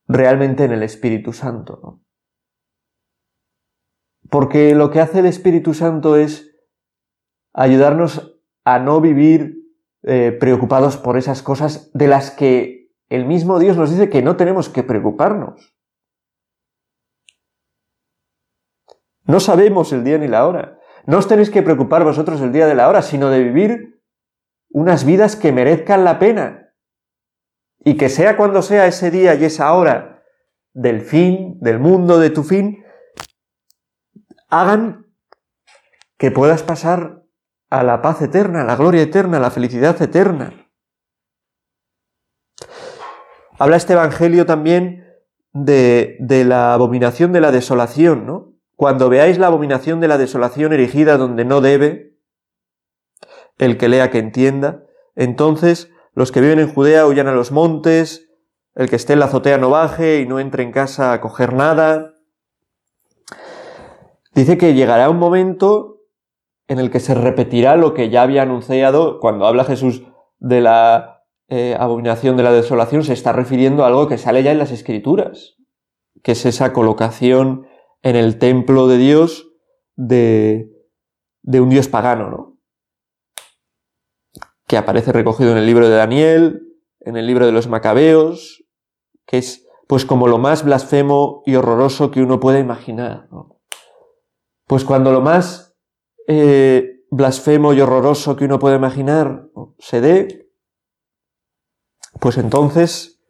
realmente 0.07 0.65
en 0.65 0.73
el 0.73 0.83
Espíritu 0.83 1.33
Santo. 1.33 2.01
Porque 4.31 4.75
lo 4.75 4.91
que 4.91 5.01
hace 5.01 5.21
el 5.21 5.27
Espíritu 5.27 5.75
Santo 5.75 6.17
es 6.17 6.55
ayudarnos 7.53 8.41
a 8.65 8.79
no 8.79 9.01
vivir 9.01 9.65
eh, 10.03 10.33
preocupados 10.33 10.97
por 10.97 11.17
esas 11.17 11.43
cosas 11.43 11.91
de 11.93 12.09
las 12.09 12.31
que 12.31 12.91
el 13.09 13.27
mismo 13.27 13.59
Dios 13.59 13.77
nos 13.77 13.91
dice 13.91 14.09
que 14.09 14.23
no 14.23 14.37
tenemos 14.37 14.69
que 14.69 14.83
preocuparnos. 14.83 15.75
No 19.27 19.41
sabemos 19.41 19.93
el 19.93 20.05
día 20.05 20.19
ni 20.19 20.29
la 20.29 20.47
hora. 20.47 20.79
No 21.07 21.19
os 21.19 21.29
tenéis 21.29 21.51
que 21.51 21.63
preocupar 21.63 22.05
vosotros 22.05 22.41
el 22.41 22.53
día 22.53 22.67
de 22.67 22.75
la 22.75 22.89
hora, 22.89 23.03
sino 23.03 23.31
de 23.31 23.43
vivir 23.43 24.03
unas 24.71 25.05
vidas 25.05 25.37
que 25.37 25.53
merezcan 25.53 26.05
la 26.05 26.19
pena. 26.19 26.63
Y 27.81 27.97
que 27.97 28.09
sea 28.09 28.37
cuando 28.37 28.63
sea 28.63 28.87
ese 28.87 29.11
día 29.11 29.35
y 29.35 29.45
esa 29.45 29.73
hora 29.75 30.23
del 30.73 31.03
fin, 31.03 31.59
del 31.61 31.79
mundo, 31.79 32.19
de 32.19 32.31
tu 32.31 32.43
fin, 32.43 32.85
hagan 34.49 35.07
que 36.19 36.31
puedas 36.31 36.63
pasar 36.63 37.25
a 37.71 37.83
la 37.83 38.03
paz 38.03 38.23
eterna, 38.23 38.63
a 38.63 38.65
la 38.65 38.77
gloria 38.77 39.03
eterna, 39.03 39.39
a 39.39 39.41
la 39.41 39.51
felicidad 39.51 40.01
eterna. 40.01 40.71
Habla 43.59 43.77
este 43.77 43.93
Evangelio 43.93 44.47
también 44.47 45.05
de, 45.53 46.17
de 46.21 46.45
la 46.45 46.75
abominación 46.75 47.33
de 47.33 47.41
la 47.41 47.53
desolación, 47.53 48.27
¿no? 48.27 48.55
Cuando 48.77 49.09
veáis 49.09 49.39
la 49.39 49.47
abominación 49.47 50.01
de 50.01 50.09
la 50.09 50.19
desolación 50.19 50.73
erigida 50.73 51.17
donde 51.17 51.45
no 51.45 51.61
debe, 51.61 52.19
el 53.59 53.79
que 53.79 53.89
lea 53.89 54.11
que 54.11 54.19
entienda, 54.19 54.85
entonces 55.15 55.91
los 56.14 56.33
que 56.33 56.40
viven 56.40 56.61
en 56.61 56.72
Judea 56.72 57.07
huyan 57.07 57.27
a 57.27 57.33
los 57.33 57.53
montes, 57.53 58.31
el 58.74 58.88
que 58.88 58.96
esté 58.96 59.12
en 59.12 59.20
la 59.20 59.27
azotea 59.27 59.59
no 59.59 59.70
baje 59.70 60.20
y 60.20 60.27
no 60.27 60.40
entre 60.40 60.62
en 60.62 60.72
casa 60.72 61.12
a 61.12 61.20
coger 61.20 61.53
nada. 61.53 62.14
Dice 64.35 64.59
que 64.59 64.74
llegará 64.74 65.11
un 65.11 65.18
momento 65.18 66.00
en 66.66 66.79
el 66.79 66.90
que 66.90 67.00
se 67.00 67.14
repetirá 67.14 67.77
lo 67.77 67.94
que 67.94 68.11
ya 68.11 68.22
había 68.22 68.42
anunciado 68.42 69.20
cuando 69.20 69.46
habla 69.46 69.64
Jesús 69.64 70.03
de 70.38 70.61
la 70.61 71.24
eh, 71.48 71.77
abominación 71.79 72.37
de 72.37 72.42
la 72.42 72.53
desolación, 72.53 73.05
se 73.05 73.12
está 73.12 73.33
refiriendo 73.33 73.85
a 73.85 73.88
algo 73.88 74.09
que 74.09 74.18
sale 74.18 74.42
ya 74.42 74.50
en 74.50 74.59
las 74.59 74.72
escrituras, 74.72 75.57
que 76.22 76.33
es 76.33 76.46
esa 76.46 76.72
colocación 76.72 77.66
en 78.03 78.16
el 78.16 78.38
templo 78.38 78.88
de 78.88 78.98
Dios 78.98 79.50
de, 79.94 80.70
de 81.42 81.61
un 81.61 81.68
Dios 81.68 81.88
pagano, 81.88 82.31
¿no? 82.31 82.54
Que 84.66 84.77
aparece 84.77 85.12
recogido 85.12 85.53
en 85.53 85.59
el 85.59 85.66
libro 85.66 85.88
de 85.88 85.96
Daniel, 85.96 86.62
en 87.00 87.16
el 87.16 87.27
libro 87.27 87.46
de 87.46 87.53
los 87.53 87.68
Macabeos, 87.68 88.64
que 89.27 89.38
es 89.38 89.66
pues 89.87 90.05
como 90.05 90.29
lo 90.29 90.38
más 90.38 90.64
blasfemo 90.64 91.42
y 91.44 91.57
horroroso 91.57 92.11
que 92.11 92.22
uno 92.22 92.40
puede 92.40 92.61
imaginar. 92.61 93.29
Pues 94.66 94.85
cuando 94.85 95.12
lo 95.12 95.20
más 95.20 95.77
eh, 96.27 97.03
blasfemo 97.11 97.74
y 97.74 97.81
horroroso 97.81 98.37
que 98.37 98.46
uno 98.46 98.59
puede 98.59 98.77
imaginar 98.77 99.48
se 99.79 100.00
dé, 100.00 100.48
pues 102.20 102.38
entonces 102.38 103.22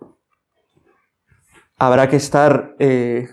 habrá 1.77 2.09
que 2.09 2.17
estar, 2.17 2.77
eh, 2.79 3.29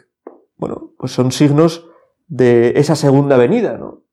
bueno, 0.58 0.94
pues 0.98 1.12
son 1.12 1.32
signos 1.32 1.88
de 2.28 2.74
esa 2.76 2.96
segunda 2.96 3.38
venida, 3.38 3.78
¿no? 3.78 4.04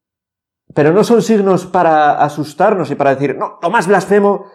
Pero 0.74 0.92
no 0.92 1.02
son 1.04 1.22
signos 1.22 1.66
para 1.66 2.22
asustarnos 2.22 2.90
y 2.90 2.94
para 2.94 3.14
decir, 3.14 3.36
no, 3.36 3.58
lo 3.62 3.70
más 3.70 3.86
blasfemo 3.86 4.46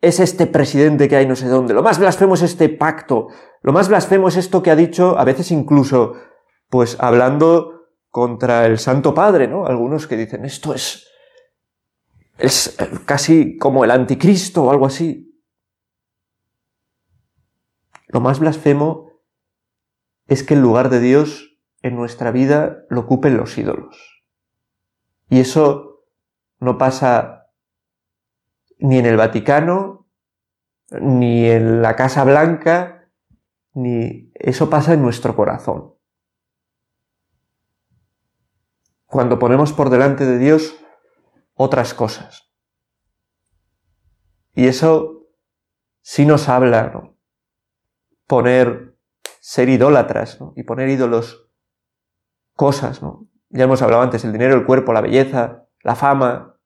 es 0.00 0.20
este 0.20 0.46
presidente 0.46 1.08
que 1.08 1.16
hay 1.16 1.26
no 1.26 1.36
sé 1.36 1.48
dónde, 1.48 1.72
lo 1.72 1.82
más 1.82 1.98
blasfemo 1.98 2.34
es 2.34 2.42
este 2.42 2.68
pacto, 2.68 3.28
lo 3.62 3.72
más 3.72 3.88
blasfemo 3.88 4.28
es 4.28 4.36
esto 4.36 4.62
que 4.62 4.70
ha 4.70 4.76
dicho, 4.76 5.18
a 5.18 5.24
veces 5.24 5.50
incluso, 5.50 6.14
pues 6.68 6.98
hablando 7.00 7.88
contra 8.10 8.66
el 8.66 8.78
Santo 8.78 9.14
Padre, 9.14 9.48
¿no? 9.48 9.66
Algunos 9.66 10.06
que 10.06 10.16
dicen, 10.16 10.44
esto 10.44 10.74
es, 10.74 11.08
es 12.38 12.76
casi 13.06 13.56
como 13.56 13.84
el 13.84 13.90
anticristo 13.90 14.64
o 14.64 14.70
algo 14.70 14.86
así. 14.86 15.42
Lo 18.06 18.20
más 18.20 18.38
blasfemo 18.38 19.10
es 20.28 20.42
que 20.42 20.54
el 20.54 20.60
lugar 20.60 20.90
de 20.90 21.00
Dios 21.00 21.58
en 21.82 21.96
nuestra 21.96 22.30
vida 22.30 22.84
lo 22.88 23.00
ocupen 23.00 23.36
los 23.36 23.58
ídolos. 23.58 24.13
Y 25.34 25.40
eso 25.40 26.06
no 26.60 26.78
pasa 26.78 27.50
ni 28.78 28.98
en 28.98 29.06
el 29.06 29.16
Vaticano, 29.16 30.08
ni 30.92 31.50
en 31.50 31.82
la 31.82 31.96
Casa 31.96 32.22
Blanca, 32.22 33.10
ni 33.72 34.30
eso 34.34 34.70
pasa 34.70 34.94
en 34.94 35.02
nuestro 35.02 35.34
corazón. 35.34 35.96
Cuando 39.06 39.40
ponemos 39.40 39.72
por 39.72 39.90
delante 39.90 40.24
de 40.24 40.38
Dios 40.38 40.76
otras 41.54 41.94
cosas. 41.94 42.54
Y 44.52 44.68
eso 44.68 45.26
sí 46.00 46.26
nos 46.26 46.48
habla, 46.48 46.92
¿no? 46.94 47.18
Poner, 48.28 48.96
ser 49.40 49.68
idólatras, 49.68 50.40
¿no? 50.40 50.52
Y 50.54 50.62
poner 50.62 50.90
ídolos, 50.90 51.50
cosas, 52.52 53.02
¿no? 53.02 53.33
Ya 53.54 53.64
hemos 53.64 53.82
hablado 53.82 54.02
antes, 54.02 54.24
el 54.24 54.32
dinero, 54.32 54.56
el 54.56 54.66
cuerpo, 54.66 54.92
la 54.92 55.00
belleza, 55.00 55.68
la 55.84 55.94
fama, 55.94 56.58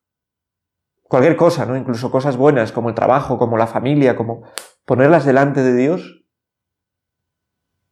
cualquier 1.02 1.36
cosa, 1.36 1.66
¿no? 1.66 1.76
Incluso 1.76 2.10
cosas 2.10 2.38
buenas 2.38 2.72
como 2.72 2.88
el 2.88 2.94
trabajo, 2.94 3.36
como 3.36 3.58
la 3.58 3.66
familia, 3.66 4.16
como 4.16 4.44
ponerlas 4.86 5.26
delante 5.26 5.62
de 5.62 5.76
Dios, 5.76 6.24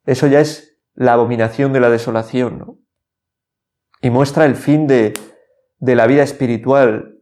eso 0.07 0.29
ya 0.29 0.41
es 0.41 0.81
la 0.95 1.13
abominación 1.13 1.75
de 1.75 1.81
la 1.81 1.91
desolación, 1.91 2.59
¿no? 2.59 2.79
Y 4.01 4.09
muestra 4.09 4.47
el 4.47 4.57
fin 4.57 4.87
de, 4.87 5.13
de 5.79 5.95
la 5.95 6.07
vida 6.07 6.23
espiritual, 6.23 7.21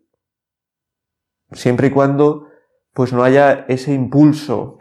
siempre 1.51 1.89
y 1.89 1.91
cuando 1.91 2.47
pues 2.93 3.13
no 3.13 3.25
haya 3.25 3.65
ese 3.67 3.93
impulso 3.93 4.79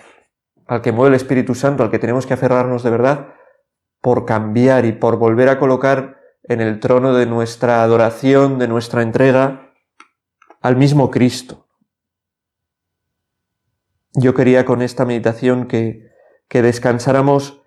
al 0.67 0.83
que 0.83 0.91
mueve 0.91 1.09
el 1.09 1.15
Espíritu 1.15 1.55
Santo, 1.55 1.81
al 1.81 1.89
que 1.89 1.97
tenemos 1.97 2.27
que 2.27 2.35
aferrarnos 2.35 2.83
de 2.83 2.91
verdad, 2.91 3.33
por 3.99 4.25
cambiar 4.25 4.85
y 4.85 4.91
por 4.91 5.17
volver 5.17 5.49
a 5.49 5.57
colocar 5.57 6.22
en 6.43 6.61
el 6.61 6.79
trono 6.79 7.13
de 7.13 7.25
nuestra 7.25 7.83
adoración, 7.83 8.59
de 8.59 8.67
nuestra 8.67 9.01
entrega, 9.01 9.73
al 10.61 10.75
mismo 10.75 11.09
Cristo. 11.09 11.67
Yo 14.13 14.33
quería 14.33 14.65
con 14.65 14.81
esta 14.81 15.05
meditación 15.05 15.67
que, 15.67 16.11
que 16.47 16.61
descansáramos 16.61 17.61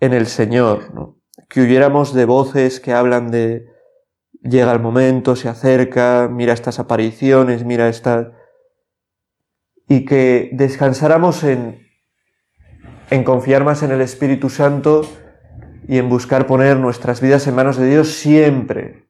en 0.00 0.12
el 0.12 0.26
Señor, 0.26 1.14
que 1.48 1.60
huyéramos 1.60 2.12
de 2.12 2.24
voces 2.24 2.80
que 2.80 2.92
hablan 2.92 3.30
de 3.30 3.66
llega 4.42 4.72
el 4.72 4.80
momento, 4.80 5.36
se 5.36 5.48
acerca, 5.48 6.28
mira 6.30 6.52
estas 6.52 6.78
apariciones, 6.78 7.64
mira 7.64 7.88
esta... 7.88 8.32
y 9.88 10.04
que 10.04 10.50
descansáramos 10.52 11.44
en, 11.44 11.86
en 13.10 13.24
confiar 13.24 13.64
más 13.64 13.82
en 13.82 13.92
el 13.92 14.00
Espíritu 14.00 14.50
Santo 14.50 15.02
y 15.88 15.98
en 15.98 16.08
buscar 16.08 16.46
poner 16.46 16.78
nuestras 16.78 17.20
vidas 17.20 17.46
en 17.46 17.54
manos 17.54 17.76
de 17.76 17.88
Dios 17.88 18.14
siempre, 18.14 19.08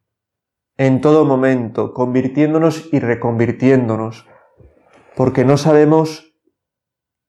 en 0.77 1.01
todo 1.01 1.25
momento, 1.25 1.95
convirtiéndonos 1.95 2.93
y 2.93 3.01
reconvirtiéndonos, 3.01 4.27
porque 5.17 5.45
no 5.45 5.57
sabemos 5.57 6.35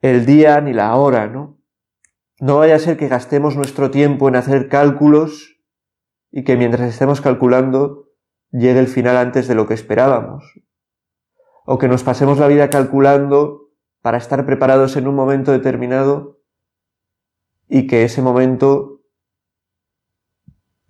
el 0.02 0.26
día 0.26 0.60
ni 0.60 0.74
la 0.74 0.96
hora, 0.96 1.28
¿no? 1.28 1.58
No 2.40 2.58
vaya 2.58 2.76
a 2.76 2.80
ser 2.80 2.98
que 2.98 3.08
gastemos 3.08 3.56
nuestro 3.56 3.90
tiempo 3.90 4.28
en 4.28 4.36
hacer 4.36 4.68
cálculos 4.68 5.58
y 6.30 6.44
que 6.44 6.58
mientras 6.58 6.90
estemos 6.90 7.22
calculando 7.22 8.10
llegue 8.52 8.80
el 8.80 8.88
final 8.88 9.18
antes 9.18 9.48
de 9.48 9.56
lo 9.56 9.66
que 9.66 9.74
esperábamos. 9.74 10.44
O 11.66 11.78
que 11.78 11.88
nos 11.88 12.04
pasemos 12.04 12.38
la 12.38 12.48
vida 12.48 12.70
calculando 12.70 13.72
para 14.02 14.18
estar 14.18 14.46
preparados 14.46 14.98
en 14.98 15.08
un 15.08 15.16
momento 15.16 15.52
determinado 15.52 16.42
y 17.68 17.88
que 17.88 18.04
ese 18.04 18.22
momento 18.22 18.97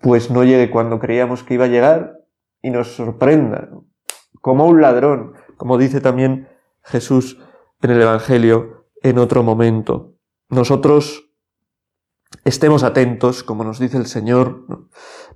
pues 0.01 0.29
no 0.29 0.43
llegue 0.43 0.69
cuando 0.69 0.99
creíamos 0.99 1.43
que 1.43 1.55
iba 1.55 1.65
a 1.65 1.69
llegar 1.69 2.19
y 2.61 2.69
nos 2.69 2.95
sorprenda, 2.95 3.69
como 4.41 4.67
un 4.67 4.81
ladrón, 4.81 5.33
como 5.57 5.77
dice 5.77 6.01
también 6.01 6.47
Jesús 6.83 7.39
en 7.81 7.91
el 7.91 8.01
Evangelio 8.01 8.87
en 9.01 9.17
otro 9.19 9.43
momento. 9.43 10.15
Nosotros 10.49 11.29
estemos 12.43 12.83
atentos, 12.83 13.43
como 13.43 13.63
nos 13.63 13.79
dice 13.79 13.97
el 13.97 14.07
Señor, 14.07 14.65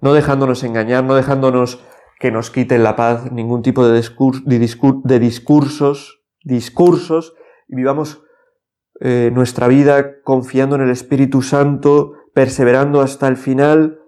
no, 0.02 0.14
dejándonos 0.14 0.64
engañar, 0.64 1.04
no 1.04 1.16
dejándonos 1.16 1.84
que 2.20 2.32
nos 2.32 2.52
quiten 2.52 2.84
la 2.84 2.96
paz 2.96 3.32
ningún 3.32 3.62
tipo 3.62 3.88
de, 3.88 3.94
de, 3.94 5.20
discursos, 5.20 6.22
discursos, 6.44 7.34
y 7.68 7.76
vivamos 7.76 8.24
eh, 9.00 9.32
nuestra 9.34 9.68
vida 9.68 10.22
confiando 10.24 10.76
en 10.76 10.84
el 10.84 10.90
Espíritu 10.92 11.42
Santo, 11.42 12.14
perseverando 12.34 13.02
hasta 13.02 13.28
el 13.28 13.38
final 13.38 14.01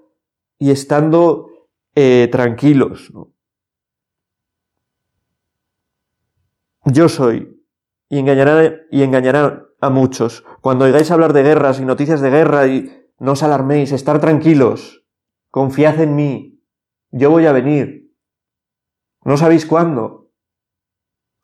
y 0.63 0.71
estando 0.71 1.67
eh, 1.93 2.29
tranquilos. 2.31 3.11
Yo 6.85 7.09
soy, 7.09 7.61
y 8.07 8.19
engañará, 8.19 8.73
y 8.89 9.03
engañará 9.03 9.65
a 9.81 9.89
muchos. 9.89 10.45
Cuando 10.61 10.85
oigáis 10.85 11.11
hablar 11.11 11.33
de 11.33 11.43
guerras 11.43 11.81
y 11.81 11.85
noticias 11.85 12.21
de 12.21 12.29
guerra, 12.29 12.67
y 12.67 12.89
no 13.19 13.33
os 13.33 13.43
alarméis, 13.43 13.91
estar 13.91 14.21
tranquilos, 14.21 15.03
confiad 15.51 15.99
en 15.99 16.15
mí, 16.15 16.63
yo 17.11 17.29
voy 17.29 17.45
a 17.45 17.51
venir. 17.51 18.15
No 19.25 19.35
sabéis 19.35 19.65
cuándo, 19.65 20.31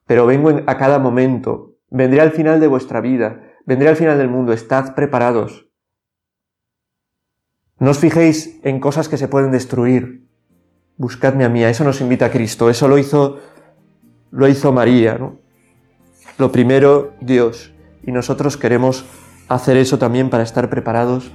pero 0.05 0.25
vengo 0.27 0.49
a 0.65 0.77
cada 0.77 0.97
momento, 0.97 1.75
vendré 1.89 2.21
al 2.21 2.31
final 2.31 2.61
de 2.61 2.67
vuestra 2.67 3.01
vida, 3.01 3.43
vendré 3.65 3.89
al 3.89 3.97
final 3.97 4.17
del 4.17 4.29
mundo, 4.29 4.53
estad 4.53 4.95
preparados. 4.95 5.68
No 7.79 7.91
os 7.91 7.99
fijéis 7.99 8.59
en 8.63 8.79
cosas 8.79 9.07
que 9.07 9.17
se 9.17 9.27
pueden 9.27 9.51
destruir, 9.51 10.27
buscadme 10.97 11.45
a 11.45 11.49
mí, 11.49 11.63
a 11.63 11.69
eso 11.69 11.83
nos 11.83 12.01
invita 12.01 12.29
Cristo, 12.29 12.69
eso 12.69 12.87
lo 12.87 12.97
hizo, 12.97 13.39
lo 14.31 14.47
hizo 14.47 14.73
María. 14.73 15.17
Lo 16.37 16.51
primero, 16.51 17.13
Dios, 17.21 17.73
y 18.03 18.11
nosotros 18.11 18.57
queremos 18.57 19.05
hacer 19.47 19.77
eso 19.77 19.97
también 19.97 20.29
para 20.29 20.43
estar 20.43 20.69
preparados 20.69 21.31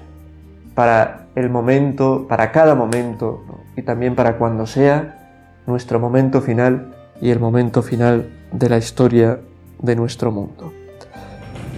para 0.74 1.28
el 1.34 1.50
momento, 1.50 2.26
para 2.28 2.52
cada 2.52 2.74
momento, 2.74 3.42
y 3.76 3.82
también 3.82 4.14
para 4.14 4.36
cuando 4.36 4.66
sea, 4.66 5.62
nuestro 5.66 5.98
momento 5.98 6.42
final 6.42 6.94
y 7.20 7.30
el 7.30 7.40
momento 7.40 7.82
final 7.82 8.28
de 8.52 8.68
la 8.68 8.78
historia 8.78 9.40
de 9.80 9.96
nuestro 9.96 10.30
mundo. 10.30 10.72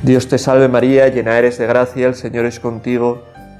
Dios 0.02 0.28
te 0.28 0.38
salve 0.38 0.68
María, 0.68 1.08
llena 1.08 1.38
eres 1.38 1.58
de 1.58 1.66
gracia, 1.66 2.06
el 2.08 2.14
Señor 2.14 2.46
es 2.46 2.58
contigo, 2.58 3.22